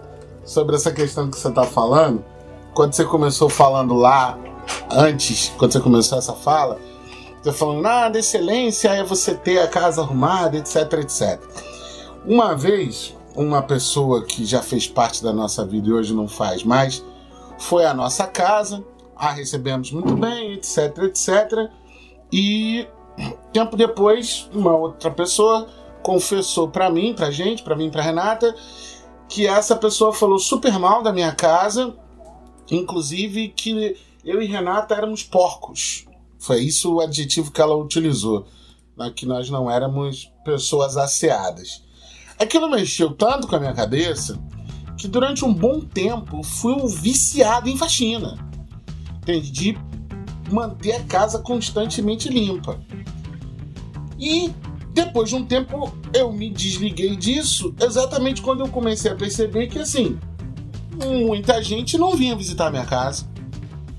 [0.45, 2.23] sobre essa questão que você está falando.
[2.73, 4.37] Quando você começou falando lá,
[4.91, 6.79] antes, quando você começou essa fala,
[7.41, 11.39] você falando, nada, excelência é você ter a casa arrumada, etc, etc.
[12.25, 16.63] Uma vez, uma pessoa que já fez parte da nossa vida e hoje não faz
[16.63, 17.03] mais,
[17.57, 18.83] foi à nossa casa,
[19.15, 21.69] a recebemos muito bem, etc, etc.
[22.31, 22.87] E
[23.53, 25.67] tempo depois, uma outra pessoa
[26.01, 28.53] confessou para mim, pra gente, para mim, para Renata,
[29.27, 31.95] que essa pessoa falou super mal da minha casa,
[32.69, 36.05] inclusive que eu e Renata éramos porcos.
[36.39, 38.45] Foi isso o adjetivo que ela utilizou,
[38.97, 41.83] né, que nós não éramos pessoas asseadas.
[42.39, 44.39] Aquilo mexeu tanto com a minha cabeça
[44.97, 48.37] que durante um bom tempo fui um viciado em faxina.
[49.21, 49.51] Entendi?
[49.51, 49.77] De
[50.51, 52.79] manter a casa constantemente limpa.
[54.19, 54.53] E
[54.95, 59.77] depois de um tempo eu me desliguei disso, exatamente quando eu comecei a perceber que
[59.77, 60.17] assim,
[61.27, 63.25] muita gente não vinha visitar minha casa.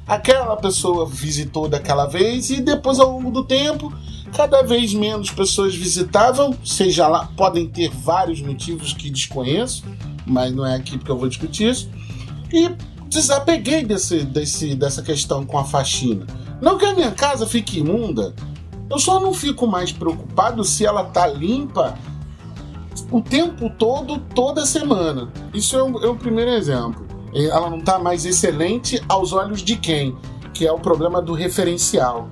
[0.06, 3.92] Aquela pessoa visitou daquela vez e depois ao longo do tempo,
[4.35, 9.85] cada vez menos pessoas visitavam, seja lá, podem ter vários motivos que desconheço,
[10.26, 11.90] mas não é aqui porque eu vou discutir isso.
[12.50, 12.70] E
[13.06, 16.26] desapeguei desse, desse, dessa questão com a faxina.
[16.59, 18.35] Não que a minha casa fique imunda,
[18.90, 21.94] eu só não fico mais preocupado se ela tá limpa
[23.11, 25.31] o tempo todo, toda semana.
[25.53, 27.07] Isso é o, é o primeiro exemplo.
[27.35, 30.16] Ela não tá mais excelente aos olhos de quem?
[30.55, 32.29] Que é o problema do referencial,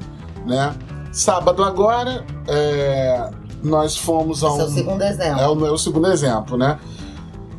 [0.46, 0.74] né?
[1.12, 3.30] Sábado agora, é,
[3.62, 4.54] nós fomos a um...
[4.54, 5.40] Esse é o segundo exemplo.
[5.40, 6.78] É o meu segundo exemplo, né?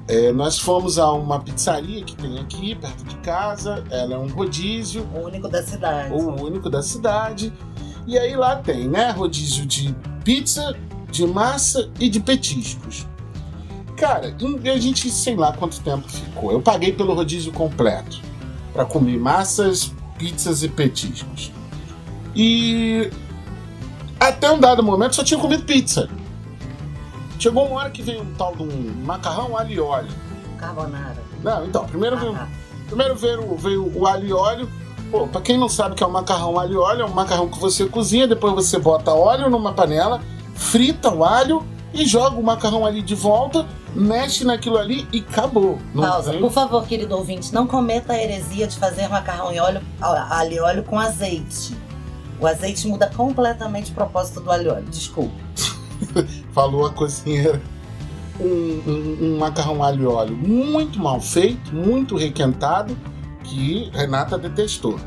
[0.07, 3.83] É, nós fomos a uma pizzaria que tem aqui, perto de casa.
[3.89, 6.13] Ela é um rodízio, O único da cidade.
[6.13, 7.53] o único da cidade.
[8.07, 9.11] E aí lá tem, né?
[9.11, 10.75] Rodízio de pizza,
[11.11, 13.07] de massa e de petiscos.
[13.97, 14.35] Cara,
[14.73, 16.51] a gente, sei lá quanto tempo ficou.
[16.51, 18.19] Eu paguei pelo rodízio completo
[18.73, 21.51] para comer massas, pizzas e petiscos.
[22.35, 23.09] E
[24.19, 26.09] até um dado momento só tinha comido pizza.
[27.39, 30.11] Chegou uma hora que veio um tal de um macarrão alho e óleo.
[30.57, 31.23] Carbonara.
[31.43, 32.47] Não, então, primeiro veio, Ah,
[32.87, 34.69] primeiro veio, veio o alho e óleo.
[35.15, 37.13] Pô, pra quem não sabe o que é um macarrão alho e óleo, é um
[37.13, 40.19] macarrão que você cozinha, depois você bota óleo numa panela,
[40.55, 45.77] frita o alho e joga o macarrão ali de volta, mexe naquilo ali e acabou.
[45.93, 46.31] Não Pausa.
[46.31, 50.53] tem- Por favor, querido ouvinte, não cometa a heresia de fazer macarrão e óleo, alho
[50.53, 51.73] e óleo com azeite.
[52.37, 54.85] O azeite muda completamente o propósito do alho e óleo.
[54.89, 55.33] Desculpa.
[56.51, 57.61] falou a cozinheira.
[58.37, 58.43] Um,
[58.85, 62.97] um- um macarrão alho e óleo muito mal feito, muito requentado,
[63.45, 64.99] que Renata detestou.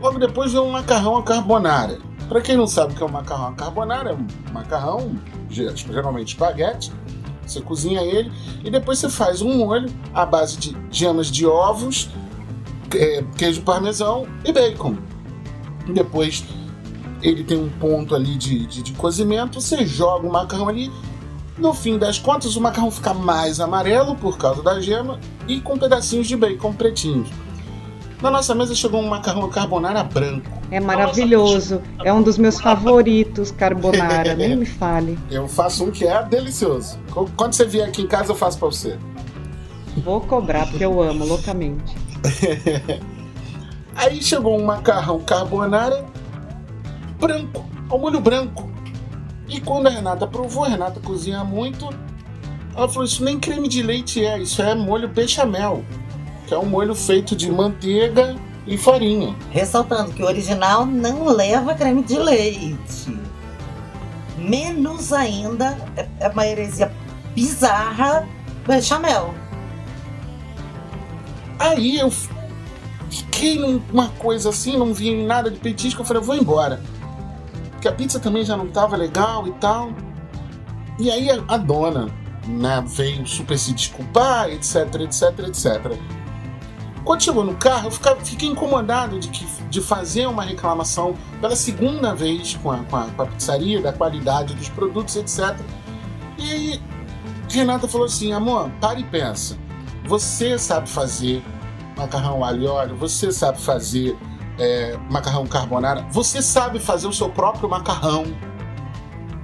[0.00, 1.98] Logo depois veio um macarrão à carbonara.
[2.28, 5.16] Para quem não sabe o que é um macarrão à carbonara, é um macarrão,
[5.50, 6.92] ge- geralmente espaguete.
[7.44, 8.30] Você cozinha ele
[8.62, 12.10] e depois você faz um molho à base de gemas de ovos,
[12.94, 14.96] é, queijo parmesão e bacon.
[15.92, 16.44] Depois
[17.22, 20.92] ele tem um ponto ali de, de, de cozimento, você joga o macarrão ali.
[21.56, 25.76] No fim das contas, o macarrão fica mais amarelo por causa da gema e com
[25.76, 27.28] pedacinhos de bacon pretinhos.
[28.20, 30.50] Na nossa mesa chegou um macarrão carbonara branco.
[30.70, 31.80] É maravilhoso.
[32.04, 34.34] É um dos meus favoritos, carbonara.
[34.34, 35.16] Nem me fale.
[35.30, 36.98] Eu faço um que é delicioso.
[37.12, 38.98] Qu- Quando você vier aqui em casa, eu faço pra você.
[40.04, 41.94] Vou cobrar, porque eu amo loucamente.
[43.94, 46.04] Aí chegou um macarrão carbonara
[47.20, 48.68] branco, ao molho branco.
[49.48, 51.88] E quando a Renata provou, a Renata cozinha muito,
[52.76, 55.82] ela falou: Isso nem creme de leite é, isso é molho bechamel,
[56.48, 58.34] que é um molho feito de manteiga
[58.66, 59.36] e farinha.
[59.50, 63.18] Ressaltando que o original não leva creme de leite.
[64.38, 66.90] Menos ainda, é é uma heresia
[67.34, 68.26] bizarra,
[68.66, 69.34] bechamel.
[71.58, 72.10] Aí eu
[73.10, 76.80] fiquei numa coisa assim, não vi nada de petisco, eu falei: Vou embora.
[77.72, 79.92] Porque a pizza também já não tava legal e tal.
[80.98, 82.08] E aí a, a dona
[82.46, 86.17] né, veio super se desculpar, etc, etc, etc.
[87.08, 92.14] Quando chegou no carro, eu fiquei incomodado de, que, de fazer uma reclamação pela segunda
[92.14, 95.58] vez com a, com, a, com a pizzaria, da qualidade dos produtos, etc.
[96.36, 96.82] E aí,
[97.48, 99.56] Renata falou assim: amor, para e pensa.
[100.04, 101.42] Você sabe fazer
[101.96, 104.14] macarrão alho e óleo, você sabe fazer
[104.58, 108.26] é, macarrão carbonara, você sabe fazer o seu próprio macarrão.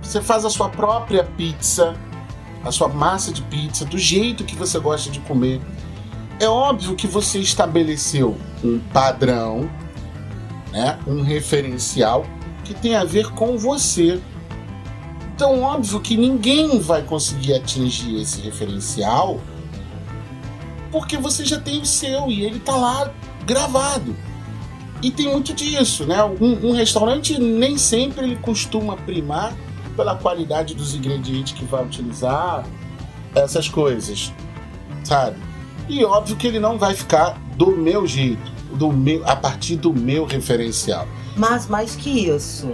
[0.02, 1.96] Você faz a sua própria pizza,
[2.62, 5.62] a sua massa de pizza, do jeito que você gosta de comer.
[6.44, 9.66] É óbvio que você estabeleceu um padrão,
[10.70, 12.26] né, um referencial
[12.62, 14.20] que tem a ver com você.
[15.34, 19.40] Então, óbvio que ninguém vai conseguir atingir esse referencial
[20.92, 23.10] porque você já tem o seu e ele tá lá
[23.46, 24.14] gravado.
[25.02, 26.22] E tem muito disso, né?
[26.24, 29.56] Um, um restaurante nem sempre ele costuma primar
[29.96, 32.66] pela qualidade dos ingredientes que vai utilizar,
[33.34, 34.30] essas coisas,
[35.02, 35.53] sabe?
[35.88, 39.92] E óbvio que ele não vai ficar do meu jeito, do meu, a partir do
[39.92, 41.06] meu referencial.
[41.36, 42.72] Mas mais que isso,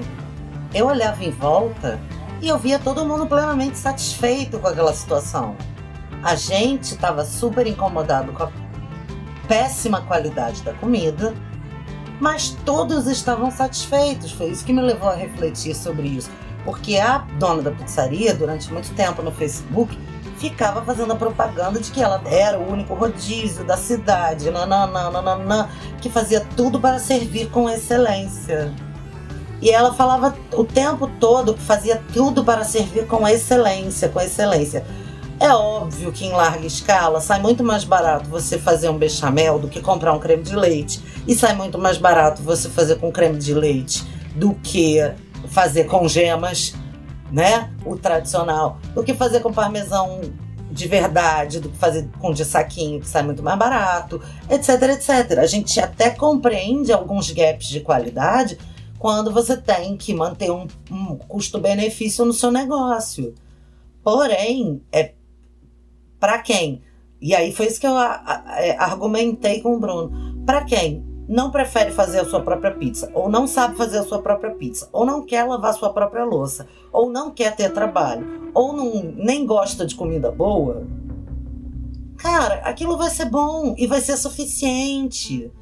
[0.72, 2.00] eu olhava em volta
[2.40, 5.56] e eu via todo mundo plenamente satisfeito com aquela situação.
[6.22, 8.52] A gente estava super incomodado com a
[9.48, 11.34] péssima qualidade da comida,
[12.20, 14.30] mas todos estavam satisfeitos.
[14.30, 16.30] Foi isso que me levou a refletir sobre isso.
[16.64, 19.98] Porque a dona da pizzaria, durante muito tempo no Facebook,
[20.40, 25.68] ficava fazendo a propaganda de que ela era o único rodízio da cidade, nananã, nananã,
[26.00, 28.72] que fazia tudo para servir com excelência.
[29.60, 34.82] E ela falava o tempo todo que fazia tudo para servir com excelência, com excelência.
[35.38, 39.68] É óbvio que em larga escala sai muito mais barato você fazer um bechamel do
[39.68, 41.02] que comprar um creme de leite.
[41.28, 44.96] E sai muito mais barato você fazer com creme de leite do que
[45.50, 46.74] fazer com gemas,
[47.30, 47.70] né?
[47.84, 48.78] O tradicional.
[48.94, 50.20] Do que fazer com parmesão
[50.70, 55.38] de verdade, do que fazer com de saquinho, que sai muito mais barato, etc, etc.
[55.38, 58.56] A gente até compreende alguns gaps de qualidade
[58.98, 63.34] quando você tem que manter um, um custo-benefício no seu negócio.
[64.02, 65.14] Porém, é
[66.20, 66.82] para quem?
[67.20, 70.42] E aí foi isso que eu é, argumentei com o Bruno.
[70.46, 74.20] Para quem não prefere fazer a sua própria pizza, ou não sabe fazer a sua
[74.20, 78.50] própria pizza, ou não quer lavar a sua própria louça, ou não quer ter trabalho,
[78.52, 80.82] ou não, nem gosta de comida boa,
[82.16, 85.52] cara, aquilo vai ser bom e vai ser suficiente.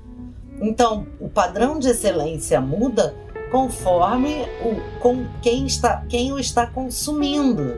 [0.59, 3.15] Então, o padrão de excelência muda
[3.53, 7.77] conforme o, com quem, está, quem o está consumindo.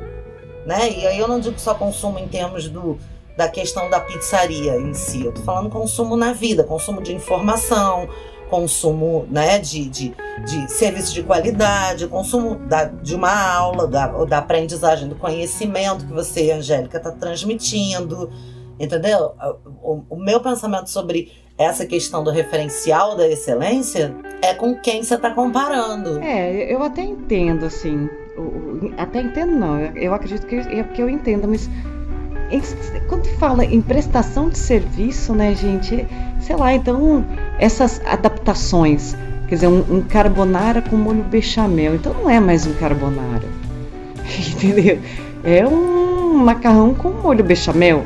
[0.65, 0.93] Né?
[0.97, 2.99] E aí eu não digo só consumo em termos do,
[3.37, 8.09] da questão da pizzaria em si, eu tô falando consumo na vida, consumo de informação,
[8.51, 10.15] consumo né, de, de,
[10.45, 16.13] de serviço de qualidade, consumo da, de uma aula, da, da aprendizagem do conhecimento que
[16.13, 18.31] você, Angélica, está transmitindo.
[18.79, 19.35] Entendeu?
[19.83, 25.15] O, o meu pensamento sobre essa questão do referencial da excelência é com quem você
[25.15, 26.19] está comparando.
[26.21, 28.09] É, eu até entendo, assim.
[28.97, 29.79] Até entendo, não.
[29.79, 31.69] Eu acredito que, é que eu entendo, mas
[33.09, 36.07] quando fala em prestação de serviço, né, gente?
[36.41, 37.25] Sei lá, então,
[37.59, 39.17] essas adaptações.
[39.49, 41.95] Quer dizer, um, um carbonara com molho bechamel.
[41.95, 43.49] Então não é mais um carbonara.
[44.53, 44.99] Entendeu?
[45.43, 48.05] É um macarrão com molho bechamel.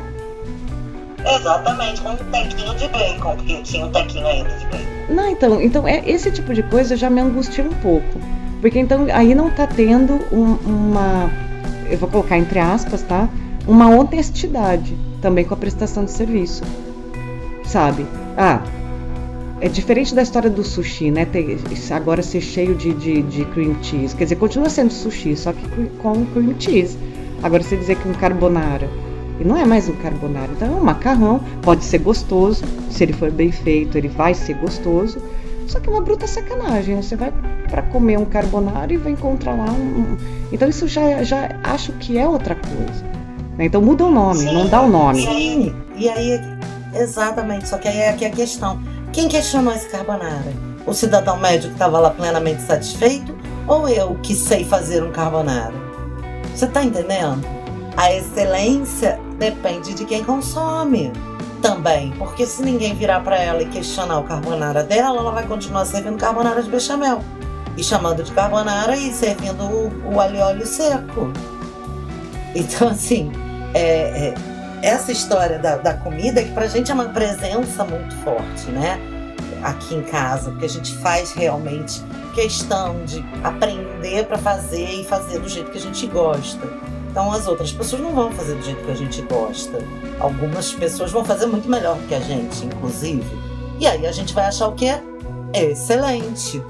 [1.23, 4.85] Exatamente, com um tequinho de bacon, porque tinha um tequinho ainda de bacon.
[5.09, 8.19] Não, então, então é, esse tipo de coisa já me angustia um pouco.
[8.61, 11.29] Porque então aí não tá tendo um, uma.
[11.89, 13.29] Eu vou colocar entre aspas, tá?
[13.67, 16.63] Uma honestidade também com a prestação de serviço.
[17.63, 18.05] Sabe?
[18.37, 18.61] Ah,
[19.59, 21.27] é diferente da história do sushi, né?
[21.91, 24.15] Agora ser cheio de, de, de cream cheese.
[24.15, 26.97] Quer dizer, continua sendo sushi, só que com cream cheese.
[27.41, 28.89] Agora você dizer que um carbonara
[29.39, 30.51] e não é mais um carbonara.
[30.51, 34.55] Então é um macarrão, pode ser gostoso, se ele for bem feito, ele vai ser
[34.55, 35.21] gostoso.
[35.67, 36.95] Só que é uma bruta sacanagem.
[36.95, 37.33] Você vai
[37.69, 40.15] para comer um carbonara e vai encontrar lá um.
[40.51, 43.14] Então isso já, já acho que é outra coisa.
[43.57, 43.65] Né?
[43.65, 45.21] Então muda o nome, sim, não dá o nome.
[45.21, 46.39] Sim, e aí,
[46.93, 47.67] exatamente.
[47.67, 48.79] Só que aí é aqui a questão:
[49.11, 50.53] quem questionou esse carbonara?
[50.85, 53.35] O cidadão médio que estava lá plenamente satisfeito?
[53.67, 55.73] Ou eu que sei fazer um carbonara?
[56.53, 57.43] Você está entendendo?
[57.97, 61.11] A excelência depende de quem consome
[61.61, 65.85] também, porque se ninguém virar para ela e questionar o carbonara dela, ela vai continuar
[65.85, 67.21] servindo carbonara de bechamel
[67.75, 71.31] e chamando de carbonara e servindo o, o alho seco.
[72.53, 73.31] Então, assim,
[73.75, 74.33] é, é,
[74.81, 78.97] essa história da, da comida que pra gente é uma presença muito forte, né?
[79.61, 82.01] Aqui em casa, porque a gente faz realmente
[82.33, 86.65] questão de aprender para fazer e fazer do jeito que a gente gosta.
[87.09, 89.79] Então as outras pessoas não vão fazer do jeito que a gente gosta.
[90.19, 93.25] Algumas pessoas vão fazer muito melhor que a gente, inclusive.
[93.79, 95.01] E aí a gente vai achar o que é
[95.53, 96.61] excelente.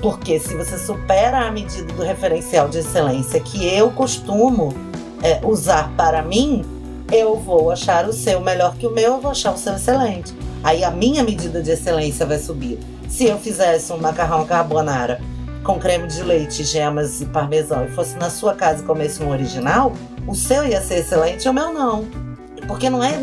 [0.00, 4.74] Porque se você supera a medida do referencial de excelência que eu costumo
[5.22, 6.64] é, usar para mim,
[7.12, 10.34] eu vou achar o seu melhor que o meu, eu vou achar o seu excelente.
[10.62, 12.78] Aí a minha medida de excelência vai subir.
[13.08, 15.20] Se eu fizesse um macarrão carbonara
[15.62, 19.30] com creme de leite, gemas e parmesão e fosse na sua casa e comesse um
[19.30, 19.92] original,
[20.26, 22.04] o seu ia ser excelente e o meu não.
[22.66, 23.16] Porque não é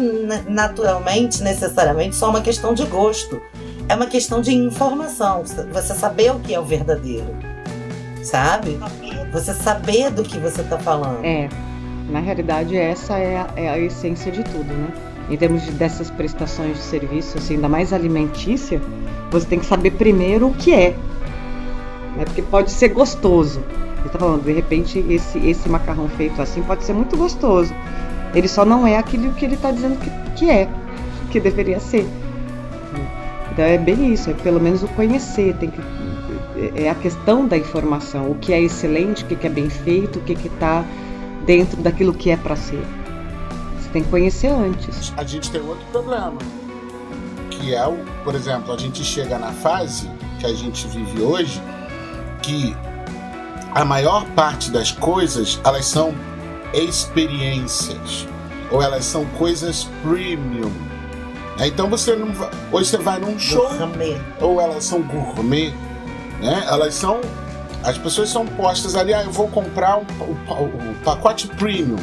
[0.47, 3.41] naturalmente, necessariamente, só uma questão de gosto.
[3.89, 5.43] É uma questão de informação.
[5.73, 7.27] Você saber o que é o verdadeiro.
[8.23, 8.79] Sabe?
[9.34, 11.25] Você saber do que você está falando.
[11.25, 11.49] É.
[12.10, 14.88] Na realidade, essa é a, é a essência de tudo, né?
[15.30, 18.82] Em termos de, dessas prestações de serviço, assim, ainda mais alimentícia,
[19.32, 20.96] você tem que saber primeiro o que é
[22.16, 22.26] né?
[22.26, 23.62] Porque pode ser gostoso.
[24.00, 27.74] Ele tá falando, de repente, esse, esse macarrão feito assim pode ser muito gostoso.
[28.34, 30.68] Ele só não é aquilo que ele está dizendo que, que é,
[31.32, 32.06] que deveria ser.
[33.52, 35.80] Então é bem isso, é pelo menos o conhecer, tem que
[36.76, 40.22] é a questão da informação, o que é excelente, o que é bem feito, o
[40.22, 40.84] que está
[41.45, 42.84] dentro daquilo que é para ser.
[43.79, 45.13] Você tem que conhecer antes.
[45.17, 46.38] A gente tem outro problema,
[47.49, 51.62] que é o, por exemplo, a gente chega na fase que a gente vive hoje,
[52.41, 52.75] que
[53.73, 56.13] a maior parte das coisas elas são
[56.73, 58.27] experiências
[58.71, 60.71] ou elas são coisas premium.
[61.58, 61.67] Né?
[61.67, 64.19] Então você não vai, hoje você vai num show gourmet.
[64.41, 65.73] ou elas são gourmet,
[66.41, 66.65] né?
[66.67, 67.21] Elas são
[67.84, 70.06] as pessoas são postas ali, ah, eu vou comprar o,
[71.04, 71.98] pacote premium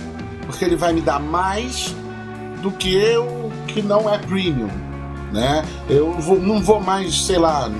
[0.46, 1.94] porque ele vai me dar mais
[2.60, 4.68] do que eu que não é premium,
[5.32, 5.64] né?
[5.88, 7.70] Eu vou, não vou mais, sei lá,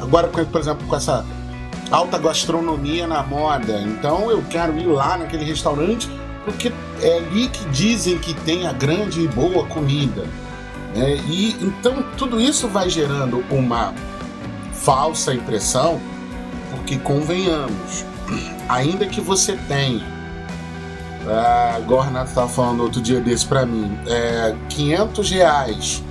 [0.00, 1.24] agora por exemplo com essa
[1.90, 3.80] alta gastronomia na moda.
[3.82, 6.08] Então eu quero ir lá naquele restaurante
[6.44, 10.24] porque é ali que dizem que tem a grande e boa comida.
[10.94, 11.16] Né?
[11.28, 13.92] E então tudo isso vai gerando uma
[14.72, 16.00] falsa impressão
[16.90, 18.04] Porque convenhamos,
[18.68, 20.04] ainda que você tenha,
[21.24, 26.02] ah, igual o Renato estava falando outro dia desse para mim, é, 500 reais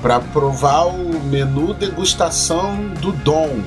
[0.00, 3.58] para provar o menu degustação do Dom,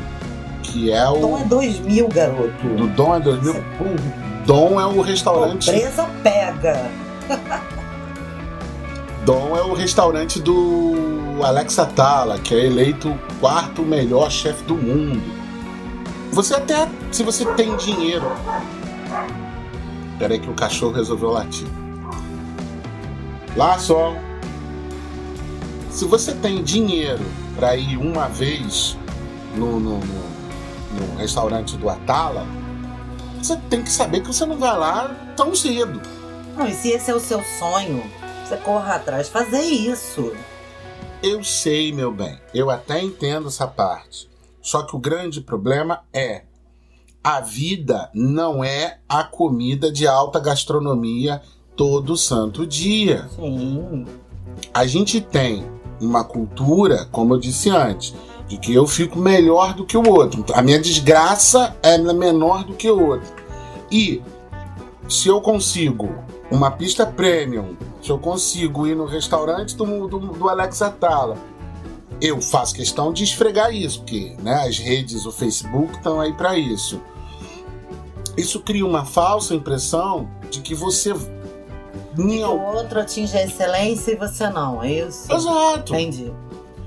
[0.63, 1.17] que é o.
[1.17, 2.69] Dom é 2 mil, garoto.
[2.69, 3.53] Do Dom é 2000.
[3.53, 4.45] Você é.
[4.45, 5.65] Dom é o restaurante.
[5.65, 6.89] Pobreza pega.
[9.25, 14.75] Dom é o restaurante do Alex Atala, que é eleito o quarto melhor chefe do
[14.75, 15.38] mundo.
[16.31, 18.25] Você até, se você tem dinheiro.
[20.17, 21.67] Peraí que o cachorro resolveu latir.
[23.55, 24.13] Lá só.
[25.89, 27.23] Se você tem dinheiro
[27.55, 28.97] para ir uma vez
[29.55, 30.29] no, no, no-
[30.91, 32.45] no restaurante do Atala,
[33.37, 35.99] você tem que saber que você não vai lá tão cedo.
[36.55, 38.03] Não, e se esse é o seu sonho,
[38.45, 40.33] você corra atrás fazer isso.
[41.23, 44.28] Eu sei, meu bem, eu até entendo essa parte.
[44.61, 46.43] Só que o grande problema é
[47.23, 51.41] a vida não é a comida de alta gastronomia
[51.75, 53.27] todo santo dia.
[53.35, 54.05] Sim.
[54.73, 55.65] A gente tem
[55.99, 58.13] uma cultura, como eu disse antes,
[58.47, 60.43] de que eu fico melhor do que o outro.
[60.53, 63.31] A minha desgraça é menor do que o outro.
[63.91, 64.21] E
[65.07, 66.09] se eu consigo
[66.49, 71.37] uma pista premium, se eu consigo ir no restaurante do, do, do Alex Atala,
[72.21, 76.57] eu faço questão de esfregar isso, porque né, as redes, o Facebook estão aí para
[76.57, 77.01] isso.
[78.37, 81.13] Isso cria uma falsa impressão de que você.
[81.13, 85.31] O outro atinge a excelência e você não, é isso?
[85.31, 85.93] Exato.
[85.93, 86.33] Entendi.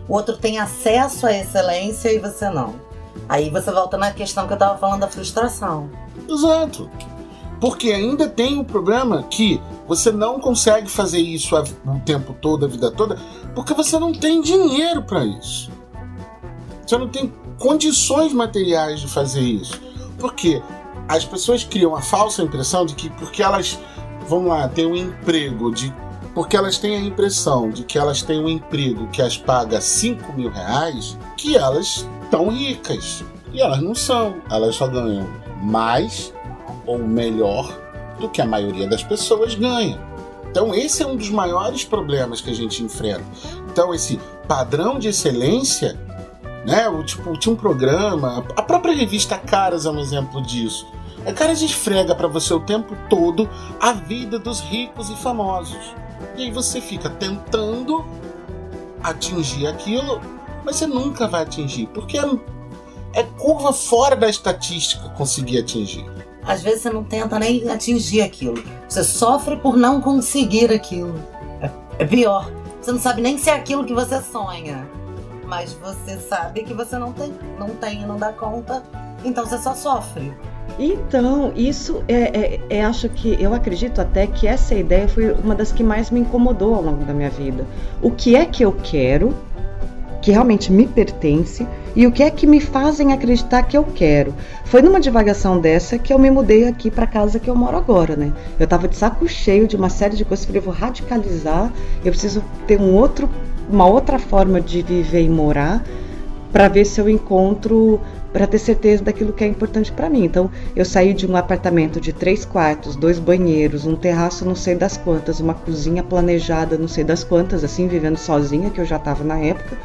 [0.09, 2.75] O outro tem acesso à excelência e você não.
[3.29, 5.91] Aí você volta na questão que eu tava falando da frustração.
[6.29, 6.91] Exato.
[7.63, 12.69] Porque ainda tem o problema que você não consegue fazer isso o tempo todo, a
[12.69, 13.17] vida toda,
[13.55, 15.71] porque você não tem dinheiro para isso.
[16.85, 19.81] Você não tem condições materiais de fazer isso.
[20.19, 20.61] Porque
[21.07, 23.79] as pessoas criam a falsa impressão de que porque elas,
[24.29, 25.95] vamos lá, têm um emprego de.
[26.35, 30.33] Porque elas têm a impressão de que elas têm um emprego que as paga 5
[30.33, 33.25] mil reais, que elas estão ricas.
[33.53, 34.35] E elas não são.
[34.51, 35.29] Elas só ganham
[35.63, 36.35] mais
[36.87, 37.73] ou melhor
[38.19, 40.01] do que a maioria das pessoas ganha.
[40.51, 43.25] Então esse é um dos maiores problemas que a gente enfrenta.
[43.71, 45.99] Então esse padrão de excelência,
[46.67, 46.89] né?
[46.89, 50.87] O, tipo, tinha um programa, a própria revista Caras é um exemplo disso.
[51.27, 53.49] A Caras esfrega para você o tempo todo
[53.81, 55.95] a vida dos ricos e famosos.
[56.37, 58.05] E aí você fica tentando
[59.03, 60.21] atingir aquilo,
[60.65, 62.25] mas você nunca vai atingir, porque é,
[63.15, 66.05] é curva fora da estatística conseguir atingir.
[66.45, 68.63] Às vezes você não tenta nem atingir aquilo.
[68.89, 71.15] Você sofre por não conseguir aquilo.
[71.61, 71.71] É,
[72.01, 72.51] é pior.
[72.81, 74.87] Você não sabe nem se é aquilo que você sonha.
[75.47, 78.83] Mas você sabe que você não tem, não tem, não dá conta.
[79.25, 80.33] Então você só sofre.
[80.79, 82.15] Então, isso é,
[82.57, 86.11] é- é- acho que eu acredito até que essa ideia foi uma das que mais
[86.11, 87.67] me incomodou ao longo da minha vida.
[88.01, 89.35] O que é que eu quero,
[90.23, 94.33] que realmente me pertence, e o que é que me fazem acreditar que eu quero.
[94.65, 98.17] Foi numa divagação dessa que eu me mudei aqui para casa que eu moro agora,
[98.17, 98.33] né?
[98.59, 101.71] Eu tava de saco cheio de uma série de coisas, falei, eu vou radicalizar,
[102.05, 103.29] eu preciso ter um outro,
[103.69, 105.85] uma outra forma de viver e morar
[106.53, 108.01] para ver se eu encontro
[108.33, 110.25] para ter certeza daquilo que é importante para mim.
[110.25, 114.75] Então, eu saí de um apartamento de três quartos, dois banheiros, um terraço não sei
[114.75, 118.97] das quantas, uma cozinha planejada não sei das quantas, assim, vivendo sozinha, que eu já
[118.97, 119.77] estava na época,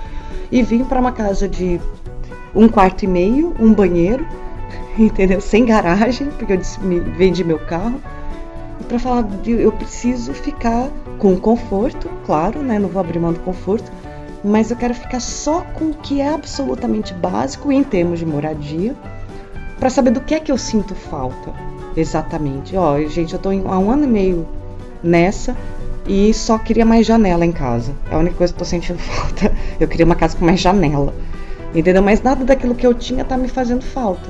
[0.52, 1.80] e vim para uma casa de
[2.56, 4.26] um quarto e meio, um banheiro,
[4.98, 5.39] entendeu?
[5.41, 8.00] Sem garagem, porque eu disse- me- vendi meu carro.
[8.88, 10.89] Para falar, eu preciso ficar
[11.20, 12.80] com conforto, claro, né?
[12.80, 13.91] Não vou abrir mão do conforto,
[14.43, 18.95] mas eu quero ficar só com o que é absolutamente básico em termos de moradia,
[19.80, 21.52] para saber do que é que eu sinto falta,
[21.98, 22.76] exatamente.
[22.78, 24.48] Ó, gente, eu em- há um ano e meio
[25.04, 25.56] nessa
[26.08, 27.93] e só queria mais janela em casa.
[28.10, 29.51] É a única coisa que tô sentindo falta.
[29.80, 31.14] Eu queria uma casa com mais janela,
[31.76, 32.01] entendeu?
[32.01, 34.30] Mas nada daquilo que eu tinha tá me fazendo falta.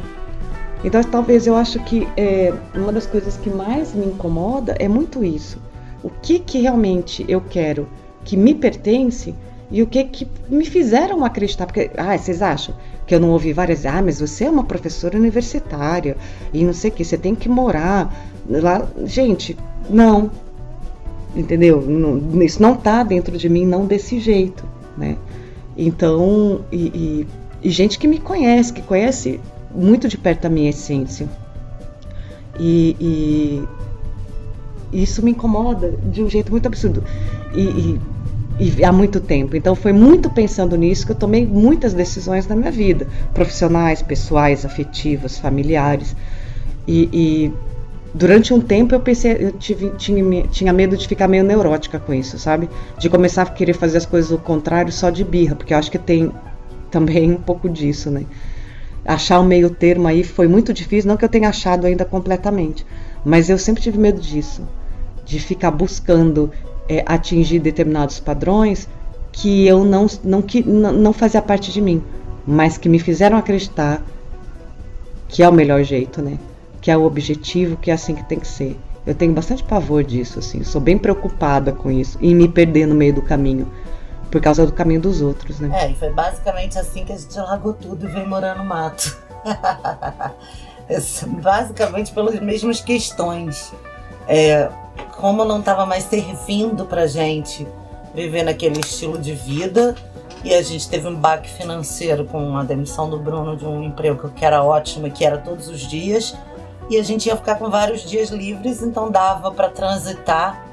[0.83, 5.23] Então, talvez eu acho que é, uma das coisas que mais me incomoda é muito
[5.23, 5.59] isso.
[6.03, 7.87] O que que realmente eu quero
[8.23, 9.33] que me pertence
[9.69, 11.65] e o que que me fizeram acreditar.
[11.65, 12.75] Porque, ah, vocês acham
[13.05, 16.15] que eu não ouvi várias ah, mas você é uma professora universitária
[16.53, 18.13] e não sei o que, você tem que morar
[18.47, 18.87] lá.
[19.05, 19.57] Gente,
[19.89, 20.29] não.
[21.37, 21.81] Entendeu?
[21.81, 24.63] Não- isso não tá dentro de mim, não desse jeito,
[24.97, 25.15] né?
[25.77, 27.27] Então, e, e-
[27.61, 29.39] e gente que me conhece, que conhece
[29.73, 31.29] muito de perto a minha essência.
[32.59, 33.63] E, e
[35.03, 37.03] isso me incomoda de um jeito muito absurdo.
[37.53, 37.99] E,
[38.83, 39.55] há muito tempo.
[39.55, 44.65] Então foi muito pensando nisso que eu tomei muitas decisões na minha vida, profissionais, pessoais,
[44.65, 46.15] afetivas, familiares.
[46.87, 47.51] E
[48.13, 52.13] durante um tempo eu pensei, eu tive, tinha, tinha medo de ficar meio neurótica com
[52.13, 52.69] isso, sabe?
[52.97, 55.91] De começar a querer fazer as coisas ao contrário só de birra, porque eu acho
[55.91, 56.31] que tem
[56.89, 58.25] também um pouco disso, né?
[59.05, 62.85] Achar o meio termo aí foi muito difícil, não que eu tenha achado ainda completamente,
[63.23, 64.67] mas eu sempre tive medo disso,
[65.25, 66.51] de ficar buscando
[66.89, 68.87] é, atingir determinados padrões
[69.31, 72.03] que eu não, não, que, não, não fazia parte de mim,
[72.45, 74.01] mas que me fizeram acreditar
[75.27, 76.37] que é o melhor jeito, né?
[76.87, 78.79] Que é o objetivo, que é assim que tem que ser.
[79.05, 82.95] Eu tenho bastante pavor disso, assim, sou bem preocupada com isso e me perder no
[82.95, 83.69] meio do caminho
[84.31, 85.69] por causa do caminho dos outros, né?
[85.83, 89.17] É, e foi basicamente assim que a gente largou tudo e veio morar no mato.
[91.43, 93.73] basicamente pelas mesmas questões.
[94.25, 94.69] É,
[95.17, 97.67] como não estava mais servindo pra gente
[98.15, 99.93] viver naquele estilo de vida,
[100.41, 104.29] e a gente teve um baque financeiro com a demissão do Bruno de um emprego
[104.29, 106.33] que era ótimo, que era todos os dias,
[106.89, 110.65] e a gente ia ficar com vários dias livres, então dava para transitar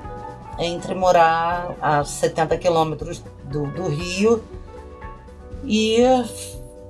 [0.58, 4.42] entre morar a 70 quilômetros do, do Rio
[5.64, 5.98] e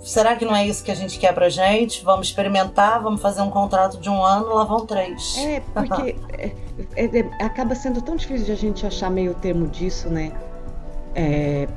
[0.03, 2.05] será que não é isso que a gente quer pra gente?
[2.05, 5.37] Vamos experimentar, vamos fazer um contrato de um ano, lá vão três.
[5.39, 6.53] É, porque é,
[6.97, 10.33] é, é, acaba sendo tão difícil de a gente achar meio termo disso, né?
[11.15, 11.69] É,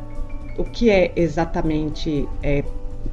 [0.58, 2.64] o que é exatamente é,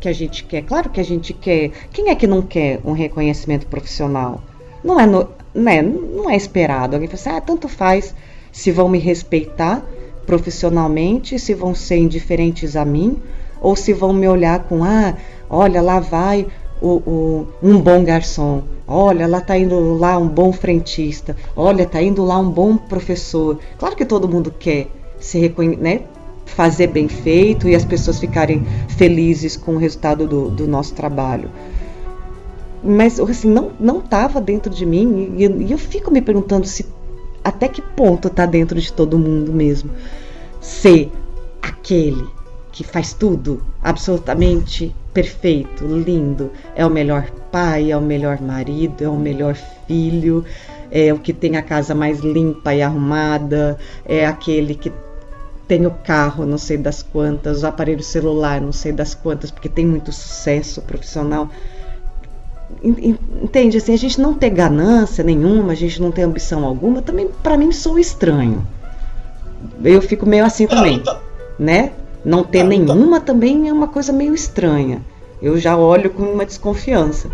[0.05, 0.63] que a gente quer?
[0.63, 1.71] Claro que a gente quer.
[1.91, 4.43] Quem é que não quer um reconhecimento profissional?
[4.85, 6.95] Não é, no, né, não é esperado.
[6.95, 8.15] Alguém fala assim, ah, tanto faz
[8.53, 9.83] se vão me respeitar
[10.27, 13.17] profissionalmente, se vão ser indiferentes a mim,
[13.63, 15.15] ou se vão me olhar com, ah,
[15.49, 16.47] olha, lá vai
[16.83, 22.03] o, o, um bom garçom, olha, lá tá indo lá um bom frentista, olha, tá
[22.03, 23.59] indo lá um bom professor.
[23.79, 24.89] Claro que todo mundo quer
[25.19, 26.01] se reconhecer, né?
[26.47, 31.51] Fazer bem feito e as pessoas ficarem felizes com o resultado do, do nosso trabalho.
[32.83, 36.87] Mas assim, não não estava dentro de mim e, e eu fico me perguntando se
[37.43, 39.91] até que ponto está dentro de todo mundo mesmo
[40.61, 41.11] ser
[41.63, 42.27] aquele
[42.73, 49.09] que faz tudo absolutamente perfeito, lindo, é o melhor pai, é o melhor marido, é
[49.09, 49.55] o melhor
[49.87, 50.45] filho,
[50.91, 54.91] é o que tem a casa mais limpa e arrumada, é aquele que
[55.67, 59.69] tem o carro, não sei das quantas, o aparelho celular, não sei das quantas, porque
[59.69, 61.49] tem muito sucesso profissional.
[62.83, 63.79] Entende?
[63.79, 67.57] Assim, a gente não ter ganância nenhuma, a gente não ter ambição alguma, também para
[67.57, 68.67] mim sou estranho.
[69.83, 71.03] Eu fico meio assim também,
[71.59, 71.93] né?
[72.25, 75.01] Não ter nenhuma também é uma coisa meio estranha.
[75.41, 77.31] Eu já olho com uma desconfiança.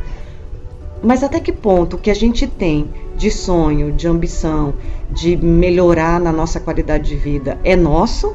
[1.03, 2.89] Mas até que ponto o que a gente tem
[3.21, 4.73] de sonho, de ambição,
[5.11, 8.35] de melhorar na nossa qualidade de vida é nosso?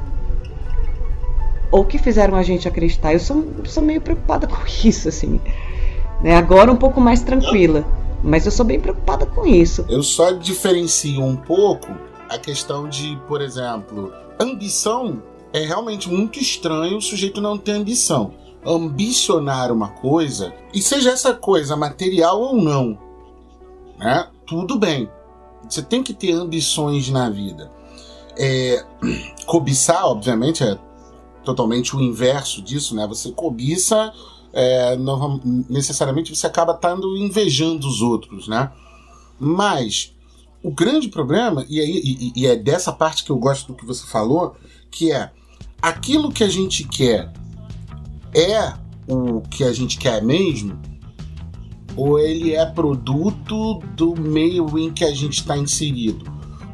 [1.71, 3.11] Ou que fizeram a gente acreditar?
[3.11, 5.41] Eu sou, sou meio preocupada com isso, assim.
[6.21, 6.35] Né?
[6.35, 7.83] Agora um pouco mais tranquila.
[8.23, 9.83] Mas eu sou bem preocupada com isso.
[9.89, 11.87] Eu só diferencio um pouco
[12.29, 15.21] a questão de, por exemplo, ambição
[15.51, 18.33] é realmente muito estranho o sujeito não ter ambição.
[18.63, 22.97] Ambicionar uma coisa, e seja essa coisa material ou não,
[23.97, 24.27] né?
[24.45, 25.09] Tudo bem.
[25.67, 27.71] Você tem que ter ambições na vida.
[28.37, 28.85] É,
[29.45, 30.77] cobiçar, obviamente, é
[31.43, 33.07] totalmente o inverso disso, né?
[33.07, 34.11] Você cobiça
[34.55, 38.71] é, não, necessariamente você acaba estando invejando os outros, né?
[39.37, 40.15] Mas
[40.63, 43.85] o grande problema, e, aí, e, e é dessa parte que eu gosto do que
[43.85, 44.55] você falou,
[44.89, 45.29] que é
[45.81, 47.31] aquilo que a gente quer
[48.33, 48.73] é
[49.07, 50.79] o que a gente quer mesmo,
[51.95, 56.25] ou ele é produto do meio em que a gente está inserido?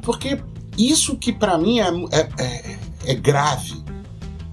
[0.02, 0.42] Porque
[0.78, 3.82] isso que para mim é, é, é, é grave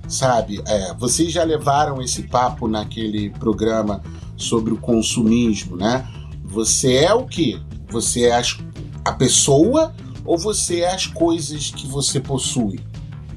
[0.09, 0.63] sabe?
[0.67, 4.03] É, vocês já levaram esse papo naquele programa
[4.37, 6.09] sobre o consumismo, né?
[6.45, 7.61] Você é o que?
[7.91, 8.57] Você é as,
[9.05, 9.95] a pessoa
[10.25, 12.81] ou você é as coisas que você possui?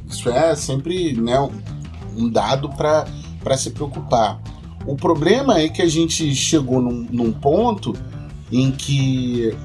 [0.07, 1.37] Isso é sempre né,
[2.17, 4.41] um dado para se preocupar.
[4.85, 7.93] O problema é que a gente chegou num, num ponto
[8.51, 9.55] em que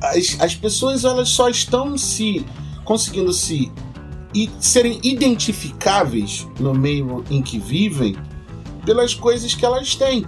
[0.00, 2.44] as, as pessoas elas só estão se
[2.84, 3.72] conseguindo se
[4.34, 8.14] e serem identificáveis no meio em que vivem
[8.84, 10.26] pelas coisas que elas têm.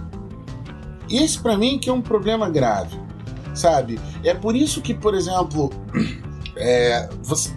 [1.09, 2.97] Esse para mim que é um problema grave,
[3.53, 3.99] sabe?
[4.23, 5.69] É por isso que, por exemplo,
[6.57, 7.51] é, você,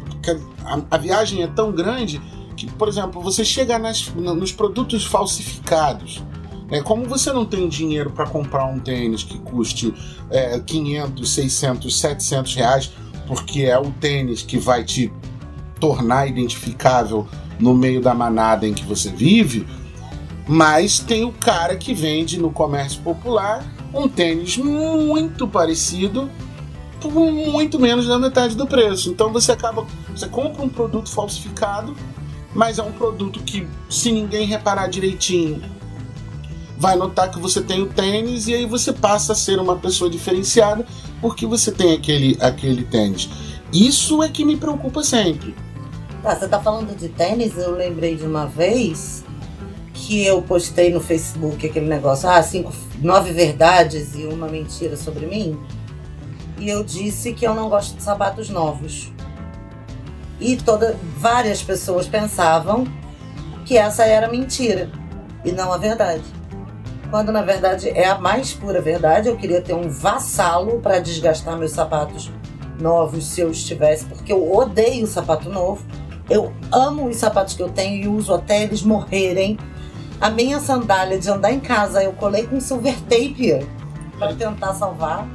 [0.65, 2.21] a, a, viagem é tão grande
[2.67, 6.23] por exemplo, você chega nas, nos produtos falsificados.
[6.71, 9.93] É, como você não tem dinheiro para comprar um tênis que custe
[10.31, 12.93] é, 500, 600, 700 reais,
[13.27, 15.13] porque é o tênis que vai te
[15.79, 17.27] tornar identificável
[17.59, 19.67] no meio da manada em que você vive,
[20.47, 26.31] mas tem o cara que vende no comércio popular um tênis muito parecido
[27.01, 29.11] por muito menos da metade do preço.
[29.11, 29.85] Então você acaba,
[30.15, 31.95] você compra um produto falsificado,
[32.55, 35.63] mas é um produto que se ninguém reparar direitinho,
[36.77, 40.11] vai notar que você tem o tênis e aí você passa a ser uma pessoa
[40.11, 40.85] diferenciada
[41.21, 43.29] porque você tem aquele aquele tênis.
[43.73, 45.55] Isso é que me preocupa sempre.
[46.25, 49.25] Ah, você tá falando de tênis, eu lembrei de uma vez
[49.95, 55.27] que eu postei no Facebook aquele negócio, ah, cinco, nove verdades e uma mentira sobre
[55.27, 55.59] mim.
[56.59, 59.11] E eu disse que eu não gosto de sapatos novos.
[60.43, 62.85] E toda, várias pessoas pensavam
[63.65, 64.91] que essa era mentira
[65.45, 66.25] e não a verdade.
[67.11, 71.57] Quando na verdade é a mais pura verdade, eu queria ter um vassalo para desgastar
[71.57, 72.31] meus sapatos
[72.81, 75.85] novos se eu estivesse, porque eu odeio sapato novo.
[76.29, 79.59] Eu amo os sapatos que eu tenho e uso até eles morrerem.
[80.21, 83.65] A minha sandália de andar em casa eu colei com silver tape
[84.19, 85.29] para tentar salvar.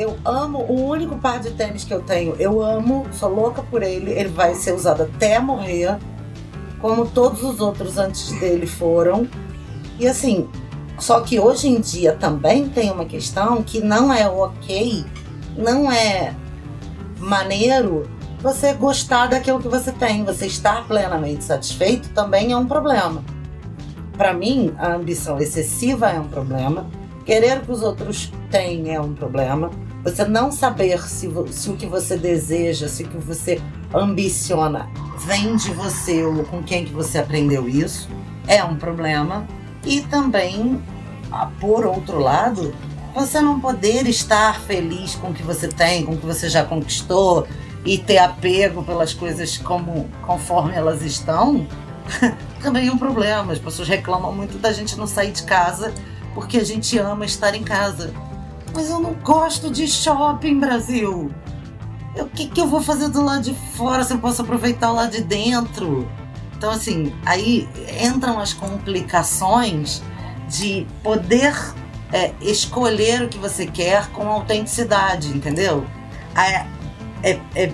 [0.00, 2.34] Eu amo o único par de tênis que eu tenho.
[2.38, 4.10] Eu amo, sou louca por ele.
[4.10, 5.98] Ele vai ser usado até morrer,
[6.80, 9.28] como todos os outros antes dele foram.
[9.98, 10.48] E assim,
[10.98, 15.04] só que hoje em dia também tem uma questão que não é ok,
[15.54, 16.34] não é
[17.18, 18.08] maneiro
[18.42, 23.22] você gostar daquilo que você tem, você estar plenamente satisfeito também é um problema.
[24.16, 26.86] Para mim, a ambição excessiva é um problema,
[27.26, 29.70] querer que os outros têm é um problema,
[30.02, 33.60] você não saber se, se o que você deseja, se o que você
[33.94, 34.88] ambiciona
[35.26, 38.08] vem de você ou com quem que você aprendeu isso,
[38.46, 39.46] é um problema.
[39.84, 40.82] E também,
[41.60, 42.74] por outro lado,
[43.14, 46.64] você não poder estar feliz com o que você tem, com o que você já
[46.64, 47.46] conquistou,
[47.84, 51.66] e ter apego pelas coisas como conforme elas estão,
[52.62, 53.52] também é um problema.
[53.52, 55.92] As pessoas reclamam muito da gente não sair de casa
[56.34, 58.12] porque a gente ama estar em casa.
[58.72, 61.30] Mas eu não gosto de shopping, Brasil.
[62.16, 64.94] O que, que eu vou fazer do lado de fora se eu posso aproveitar o
[64.94, 66.08] lado de dentro?
[66.56, 67.68] Então, assim, aí
[68.04, 70.02] entram as complicações
[70.48, 71.54] de poder
[72.12, 75.86] é, escolher o que você quer com autenticidade, entendeu?
[76.36, 76.66] É,
[77.22, 77.72] é, é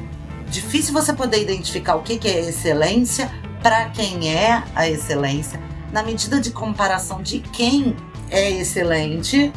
[0.49, 3.31] difícil você poder identificar o que, que é excelência
[3.63, 5.61] para quem é a excelência,
[5.93, 7.97] na medida de comparação de quem
[8.31, 9.53] é excelente,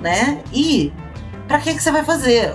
[0.00, 0.42] né?
[0.52, 0.92] E
[1.46, 2.52] para que, que você vai fazer?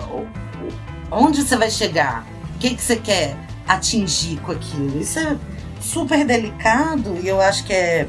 [1.12, 2.26] Onde você vai chegar?
[2.56, 3.36] O que, que você quer
[3.68, 5.00] atingir com aquilo?
[5.00, 5.38] Isso é
[5.82, 8.08] super delicado e eu acho que é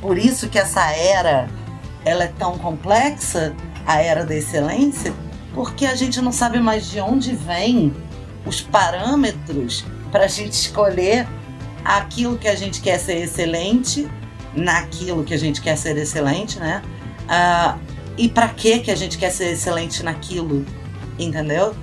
[0.00, 1.48] por isso que essa era
[2.04, 3.54] ela é tão complexa,
[3.86, 5.12] a era da excelência,
[5.54, 7.94] porque a gente não sabe mais de onde vem
[8.46, 11.28] os parâmetros para a gente escolher
[11.84, 14.08] aquilo que a gente quer ser excelente,
[14.54, 16.82] naquilo que a gente quer ser excelente, né?
[17.24, 17.78] Uh,
[18.20, 20.66] e para que que a gente quer ser excelente naquilo,
[21.18, 21.74] entendeu?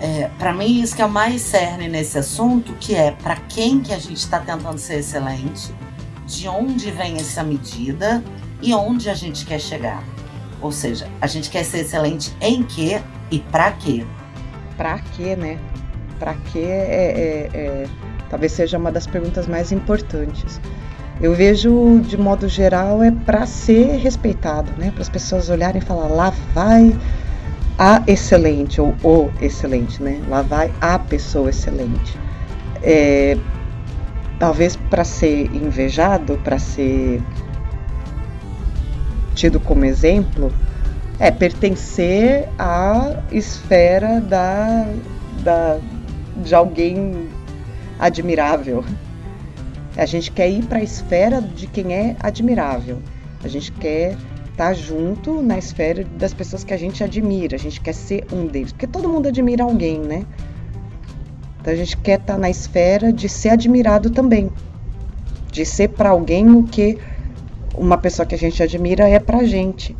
[0.00, 3.80] É, para mim isso que é o mais cerne nesse assunto, que é para quem
[3.80, 5.74] que a gente está tentando ser excelente,
[6.26, 8.24] de onde vem essa medida
[8.62, 10.02] e onde a gente quer chegar.
[10.62, 14.06] Ou seja, a gente quer ser excelente em quê e para quê?
[14.78, 15.58] Para quê, né?
[16.18, 17.86] Para quê é, é, é,
[18.30, 20.58] talvez seja uma das perguntas mais importantes.
[21.20, 24.90] Eu vejo, de modo geral, é para ser respeitado, né?
[24.90, 26.94] Para as pessoas olharem e falar, lá vai
[27.78, 30.20] a excelente ou o excelente, né?
[30.28, 32.18] Lá vai a pessoa excelente.
[32.82, 33.36] É,
[34.38, 37.22] talvez para ser invejado, para ser
[39.34, 40.52] tido como exemplo,
[41.18, 44.86] é pertencer à esfera da,
[45.42, 45.78] da,
[46.36, 47.28] de alguém
[47.98, 48.84] admirável.
[49.96, 53.00] A gente quer ir para a esfera de quem é admirável.
[53.42, 54.12] A gente quer
[54.50, 57.56] estar tá junto na esfera das pessoas que a gente admira.
[57.56, 58.72] A gente quer ser um deles.
[58.72, 60.26] Porque todo mundo admira alguém, né?
[61.60, 64.50] Então a gente quer estar tá na esfera de ser admirado também.
[65.52, 66.98] De ser para alguém o que
[67.76, 69.96] uma pessoa que a gente admira é pra gente.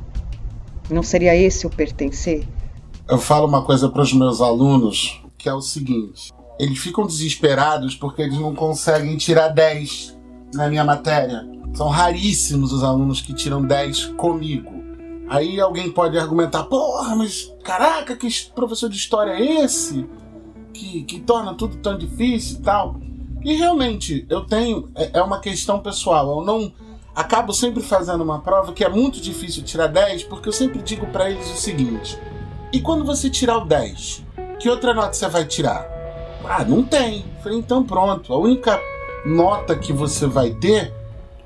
[0.91, 2.47] Não seria esse o pertencer?
[3.09, 7.95] Eu falo uma coisa para os meus alunos que é o seguinte: eles ficam desesperados
[7.95, 10.17] porque eles não conseguem tirar 10
[10.55, 11.47] na minha matéria.
[11.75, 14.73] São raríssimos os alunos que tiram 10 comigo.
[15.29, 20.07] Aí alguém pode argumentar: porra, mas caraca, que professor de história é esse?
[20.73, 23.01] Que, que torna tudo tão difícil e tal.
[23.43, 24.91] E realmente, eu tenho.
[24.95, 26.39] É, é uma questão pessoal.
[26.39, 26.73] Eu não
[27.15, 31.07] acabo sempre fazendo uma prova que é muito difícil tirar 10, porque eu sempre digo
[31.07, 32.19] para eles o seguinte:
[32.73, 34.25] e quando você tirar o 10,
[34.61, 35.94] que outra nota você vai tirar?
[36.47, 37.25] Ah, não tem.
[37.43, 38.33] Falei, então pronto.
[38.33, 38.81] A única
[39.25, 40.93] nota que você vai ter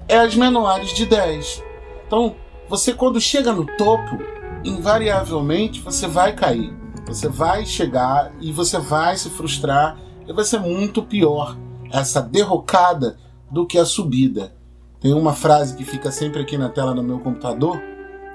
[0.09, 1.63] é as menores de 10.
[2.07, 2.35] Então,
[2.69, 4.19] você quando chega no topo,
[4.65, 6.73] invariavelmente você vai cair.
[7.07, 11.57] Você vai chegar e você vai se frustrar e vai ser muito pior
[11.91, 13.19] essa derrocada
[13.51, 14.53] do que a subida.
[15.01, 17.81] Tem uma frase que fica sempre aqui na tela do meu computador,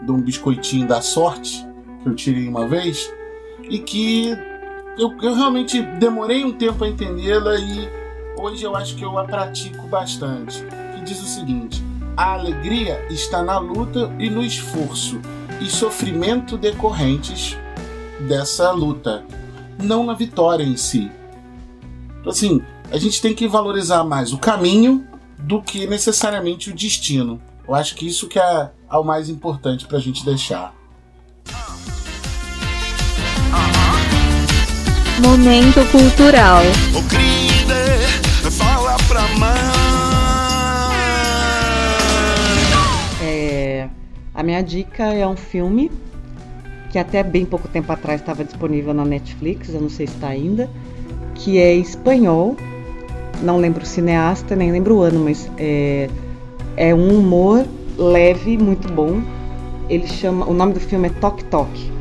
[0.02, 1.66] de um biscoitinho da sorte,
[2.02, 3.14] que eu tirei uma vez,
[3.70, 4.36] e que
[4.98, 7.90] eu, eu realmente demorei um tempo a entendê-la e
[8.38, 10.64] hoje eu acho que eu a pratico bastante.
[10.96, 11.84] Que diz o seguinte:
[12.16, 15.20] a alegria está na luta e no esforço
[15.60, 17.58] e sofrimento decorrentes
[18.28, 19.26] dessa luta,
[19.82, 21.12] não na vitória em si.
[22.20, 25.06] Então, assim, a gente tem que valorizar mais o caminho
[25.38, 27.42] do que necessariamente o destino.
[27.68, 30.74] Eu acho que isso que é, é o mais importante para a gente deixar.
[35.22, 36.64] Momento cultural.
[36.96, 37.76] Ô querida,
[38.50, 39.60] fala pra mãe.
[43.22, 43.88] É,
[44.34, 45.92] a minha dica é um filme
[46.92, 50.30] que até bem pouco tempo atrás estava disponível na Netflix, eu não sei se está
[50.30, 50.70] ainda,
[51.36, 52.58] que é espanhol.
[53.44, 56.10] Não lembro o cineasta, nem lembro o ano, mas é,
[56.76, 57.66] é um humor
[57.98, 59.22] leve, muito bom.
[59.90, 61.92] Ele chama, o nome do filme é Tok Tok.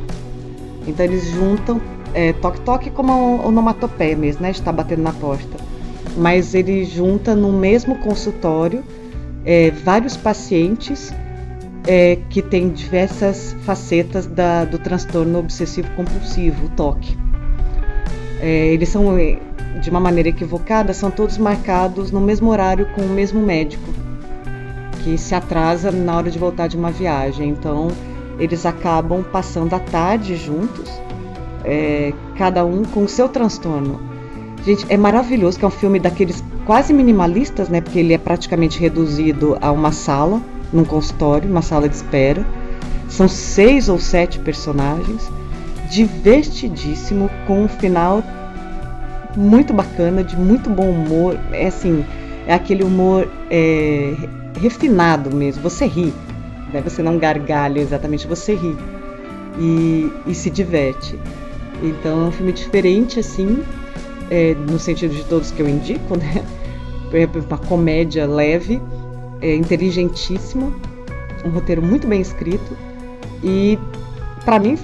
[0.87, 1.81] Então eles juntam
[2.15, 4.51] é, Tok como onomatopeia mesmo, né?
[4.51, 5.57] Está batendo na porta.
[6.17, 8.85] Mas ele junta no mesmo consultório
[9.45, 11.13] é, vários pacientes
[11.87, 17.17] é, que têm diversas facetas da, do transtorno obsessivo compulsivo, o TOC.
[18.41, 19.39] É, eles são, é,
[19.81, 23.93] de uma maneira equivocada, são todos marcados no mesmo horário com o mesmo médico,
[25.03, 27.49] que se atrasa na hora de voltar de uma viagem.
[27.49, 27.89] Então,
[28.39, 30.91] eles acabam passando a tarde juntos,
[31.65, 34.01] é, cada um com o seu transtorno.
[34.65, 37.81] Gente, é maravilhoso que é um filme daqueles quase minimalistas, né?
[37.81, 40.41] Porque ele é praticamente reduzido a uma sala,
[40.73, 42.47] num consultório, uma sala de espera.
[43.09, 45.29] São seis ou sete personagens,
[45.91, 48.23] divertidíssimo, com um final
[49.37, 51.37] muito bacana, de muito bom humor.
[51.51, 52.05] É assim,
[52.47, 54.15] é aquele humor é,
[54.61, 55.63] refinado mesmo.
[55.63, 56.13] Você ri,
[56.73, 56.81] né?
[56.83, 58.77] Você não gargalha exatamente, você ri
[59.59, 61.19] e, e se diverte.
[61.83, 63.63] Então é um filme diferente, assim,
[64.31, 66.45] é, no sentido de todos que eu indico, né?
[67.13, 68.81] É uma comédia leve,
[69.41, 70.73] é, inteligentíssima,
[71.45, 72.77] um roteiro muito bem escrito
[73.45, 73.79] e,
[74.45, 74.79] para mim,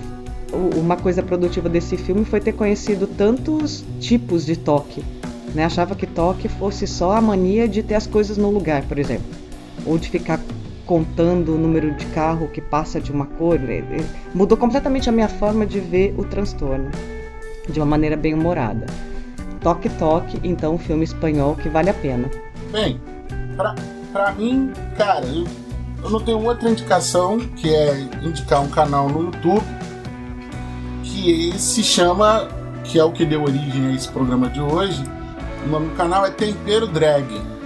[0.53, 5.03] uma coisa produtiva desse filme foi ter conhecido tantos tipos de toque.
[5.55, 5.64] Né?
[5.64, 9.26] Achava que toque fosse só a mania de ter as coisas no lugar, por exemplo,
[9.86, 10.40] ou de ficar
[10.89, 13.61] contando o número de carro que passa de uma cor.
[14.34, 16.91] Mudou completamente a minha forma de ver o transtorno,
[17.68, 18.86] de uma maneira bem humorada.
[19.61, 22.30] Toque Toque, então, um filme espanhol que vale a pena.
[22.72, 22.99] Bem,
[23.55, 23.74] pra,
[24.12, 25.47] pra mim, cara, eu,
[26.03, 29.66] eu não tenho outra indicação que é indicar um canal no YouTube
[31.03, 32.49] que se chama,
[32.84, 35.03] que é o que deu origem a esse programa de hoje.
[35.66, 37.57] O nome do canal é Tempero Drag.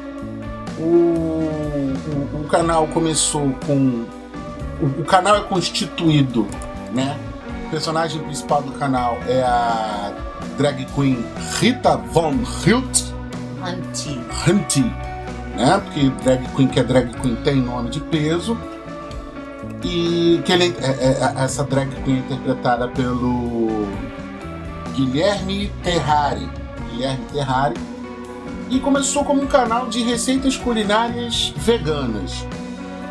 [0.83, 1.95] O,
[2.35, 4.05] o, o canal começou com.
[4.81, 6.47] O, o canal é constituído,
[6.93, 7.17] né?
[7.67, 10.13] O personagem principal do canal é a
[10.59, 11.25] drag queen
[11.61, 13.13] Rita Von Hilt.
[13.65, 14.21] Anti.
[14.47, 14.83] Hunty,
[15.57, 15.81] né?
[15.85, 18.59] Porque drag queen que é drag queen tem nome de peso.
[19.85, 23.87] E que ele, é, é, essa drag queen é interpretada pelo
[24.95, 26.49] Guilherme Terrari.
[26.91, 27.92] Guilherme Terrari.
[28.73, 32.47] E começou como um canal de receitas culinárias veganas.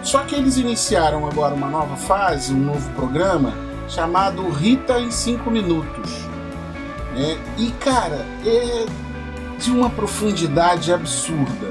[0.01, 3.53] Só que eles iniciaram agora uma nova fase, um novo programa
[3.87, 6.09] chamado Rita em 5 Minutos.
[7.13, 7.37] né?
[7.59, 8.87] E cara, é
[9.59, 11.69] de uma profundidade absurda.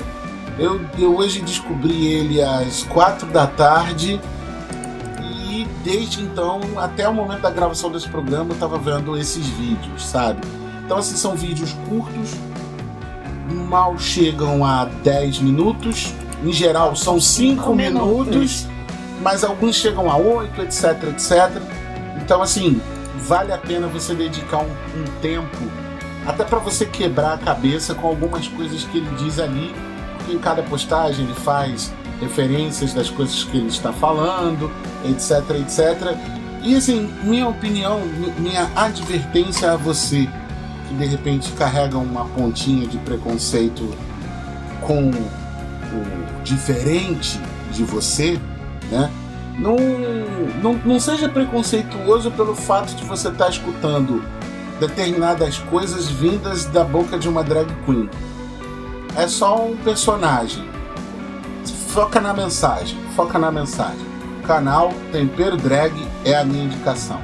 [0.57, 4.21] Eu, eu hoje descobri ele às quatro da tarde
[5.21, 10.07] e desde então, até o momento da gravação desse programa, eu estava vendo esses vídeos,
[10.07, 10.47] sabe?
[10.85, 12.37] Então, assim, são vídeos curtos,
[13.55, 16.13] mal chegam a 10 minutos,
[16.45, 18.67] em geral são 5 Cinco minutos, minutos.
[19.23, 21.63] mas alguns chegam a 8, etc, etc.
[22.23, 22.81] Então, assim,
[23.27, 24.63] vale a pena você dedicar um,
[25.01, 25.57] um tempo
[26.27, 29.75] até para você quebrar a cabeça com algumas coisas que ele diz ali,
[30.19, 34.71] porque em cada postagem ele faz referências das coisas que ele está falando,
[35.09, 36.15] etc, etc.
[36.63, 40.29] E assim, minha opinião, mi- minha advertência a você
[40.91, 43.89] que de repente carrega uma pontinha de preconceito
[44.81, 47.41] com o diferente
[47.73, 48.41] de você,
[48.91, 49.09] né?
[49.57, 49.77] Não,
[50.61, 54.25] não, não seja preconceituoso pelo fato de você estar escutando
[54.81, 58.11] determinadas coisas vindas da boca de uma drag queen.
[59.17, 60.69] É só um personagem.
[61.89, 64.07] Foca na mensagem, foca na mensagem.
[64.43, 65.93] O canal Tempero Drag
[66.25, 67.21] é a minha indicação.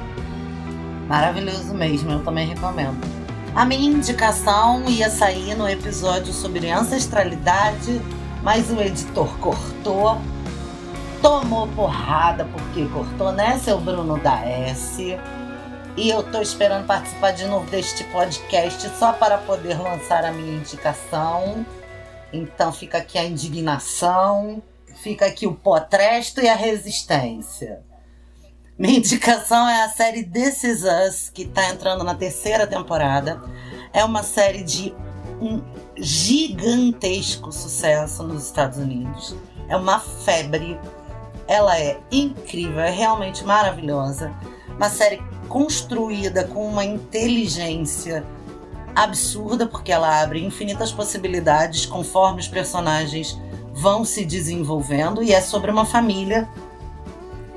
[1.07, 3.16] Maravilhoso mesmo, eu também recomendo.
[3.55, 8.01] A minha indicação ia sair no episódio sobre ancestralidade,
[8.43, 10.19] mas o editor cortou.
[11.21, 15.17] Tomou porrada porque cortou, né, seu Bruno da S?
[15.97, 20.57] E eu tô esperando participar de novo deste podcast só para poder lançar a minha
[20.57, 21.65] indicação.
[22.31, 24.61] Então fica aqui a indignação,
[25.01, 27.86] fica aqui o potresto e a resistência.
[28.79, 33.41] Minha indicação é a série This Is Us, que está entrando na terceira temporada.
[33.91, 34.93] É uma série de
[35.41, 35.63] um
[35.95, 39.35] gigantesco sucesso nos Estados Unidos.
[39.67, 40.79] É uma febre.
[41.47, 44.31] Ela é incrível, é realmente maravilhosa.
[44.75, 48.23] Uma série construída com uma inteligência
[48.95, 53.39] absurda, porque ela abre infinitas possibilidades conforme os personagens
[53.73, 56.47] vão se desenvolvendo e é sobre uma família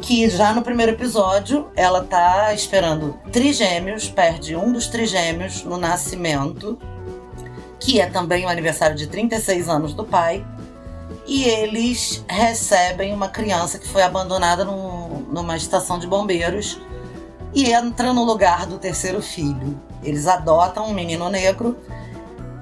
[0.01, 6.79] que já no primeiro episódio ela tá esperando trigêmeos, perde um dos trigêmeos no nascimento,
[7.79, 10.45] que é também o aniversário de 36 anos do pai,
[11.27, 16.81] e eles recebem uma criança que foi abandonada no, numa estação de bombeiros
[17.55, 19.81] e entra no lugar do terceiro filho.
[20.03, 21.77] Eles adotam um menino negro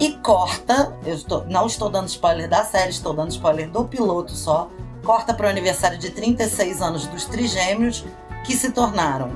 [0.00, 0.92] e corta.
[1.04, 4.68] Eu estou, não estou dando spoiler da série, estou dando spoiler do piloto só.
[5.04, 8.04] Corta para o aniversário de 36 anos dos trigêmeos,
[8.44, 9.30] que se tornaram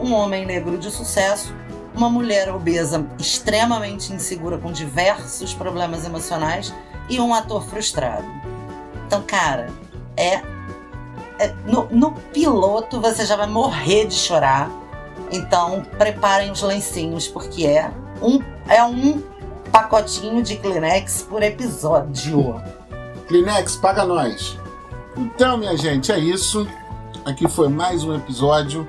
[0.00, 1.54] um homem negro de sucesso,
[1.94, 6.74] uma mulher obesa extremamente insegura com diversos problemas emocionais
[7.08, 8.26] e um ator frustrado.
[9.06, 9.70] Então, cara,
[10.16, 10.40] é.
[11.38, 14.82] é no, no piloto você já vai morrer de chorar
[15.32, 17.90] então, preparem os lencinhos, porque é
[18.20, 18.38] um,
[18.68, 19.22] é um
[19.72, 22.62] pacotinho de Kleenex por episódio.
[23.26, 24.58] Kleenex, paga nós.
[25.16, 26.66] Então, minha gente, é isso.
[27.24, 28.84] Aqui foi mais um episódio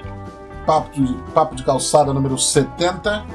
[0.66, 3.26] Papo de, Papo de Calçada número 70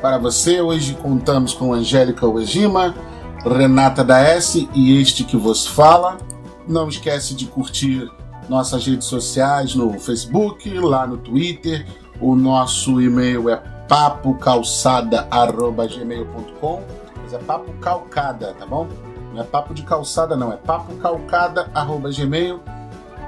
[0.00, 0.60] para você.
[0.60, 2.94] Hoje contamos com Angélica Uejima,
[3.44, 6.16] Renata da S e este que vos fala.
[6.66, 8.08] Não esquece de curtir
[8.48, 11.84] nossas redes sociais no Facebook, lá no Twitter,
[12.20, 13.56] o nosso e-mail é
[13.88, 16.82] papocalçada.gmail.com
[17.22, 18.86] Mas é papo calcada, tá bom?
[19.38, 20.52] Não é papo de calçada, não.
[20.52, 22.60] É papocalcada.gmail.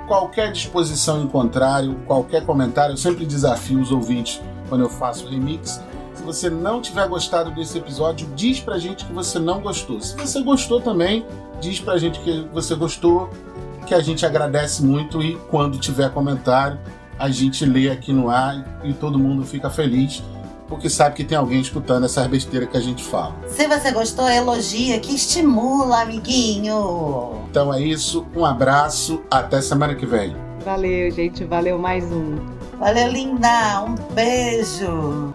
[0.08, 5.80] Qualquer disposição em contrário, qualquer comentário, eu sempre desafio os ouvintes quando eu faço remix.
[6.12, 10.00] Se você não tiver gostado desse episódio, diz pra gente que você não gostou.
[10.00, 11.24] Se você gostou também,
[11.60, 13.30] diz pra gente que você gostou,
[13.86, 16.76] que a gente agradece muito e quando tiver comentário,
[17.16, 20.24] a gente lê aqui no ar e todo mundo fica feliz
[20.70, 23.34] porque sabe que tem alguém escutando essas besteiras que a gente fala.
[23.48, 27.42] Se você gostou, elogia, que estimula, amiguinho.
[27.50, 30.34] Então é isso, um abraço, até semana que vem.
[30.64, 32.36] Valeu, gente, valeu mais um.
[32.78, 35.34] Valeu, linda, um beijo.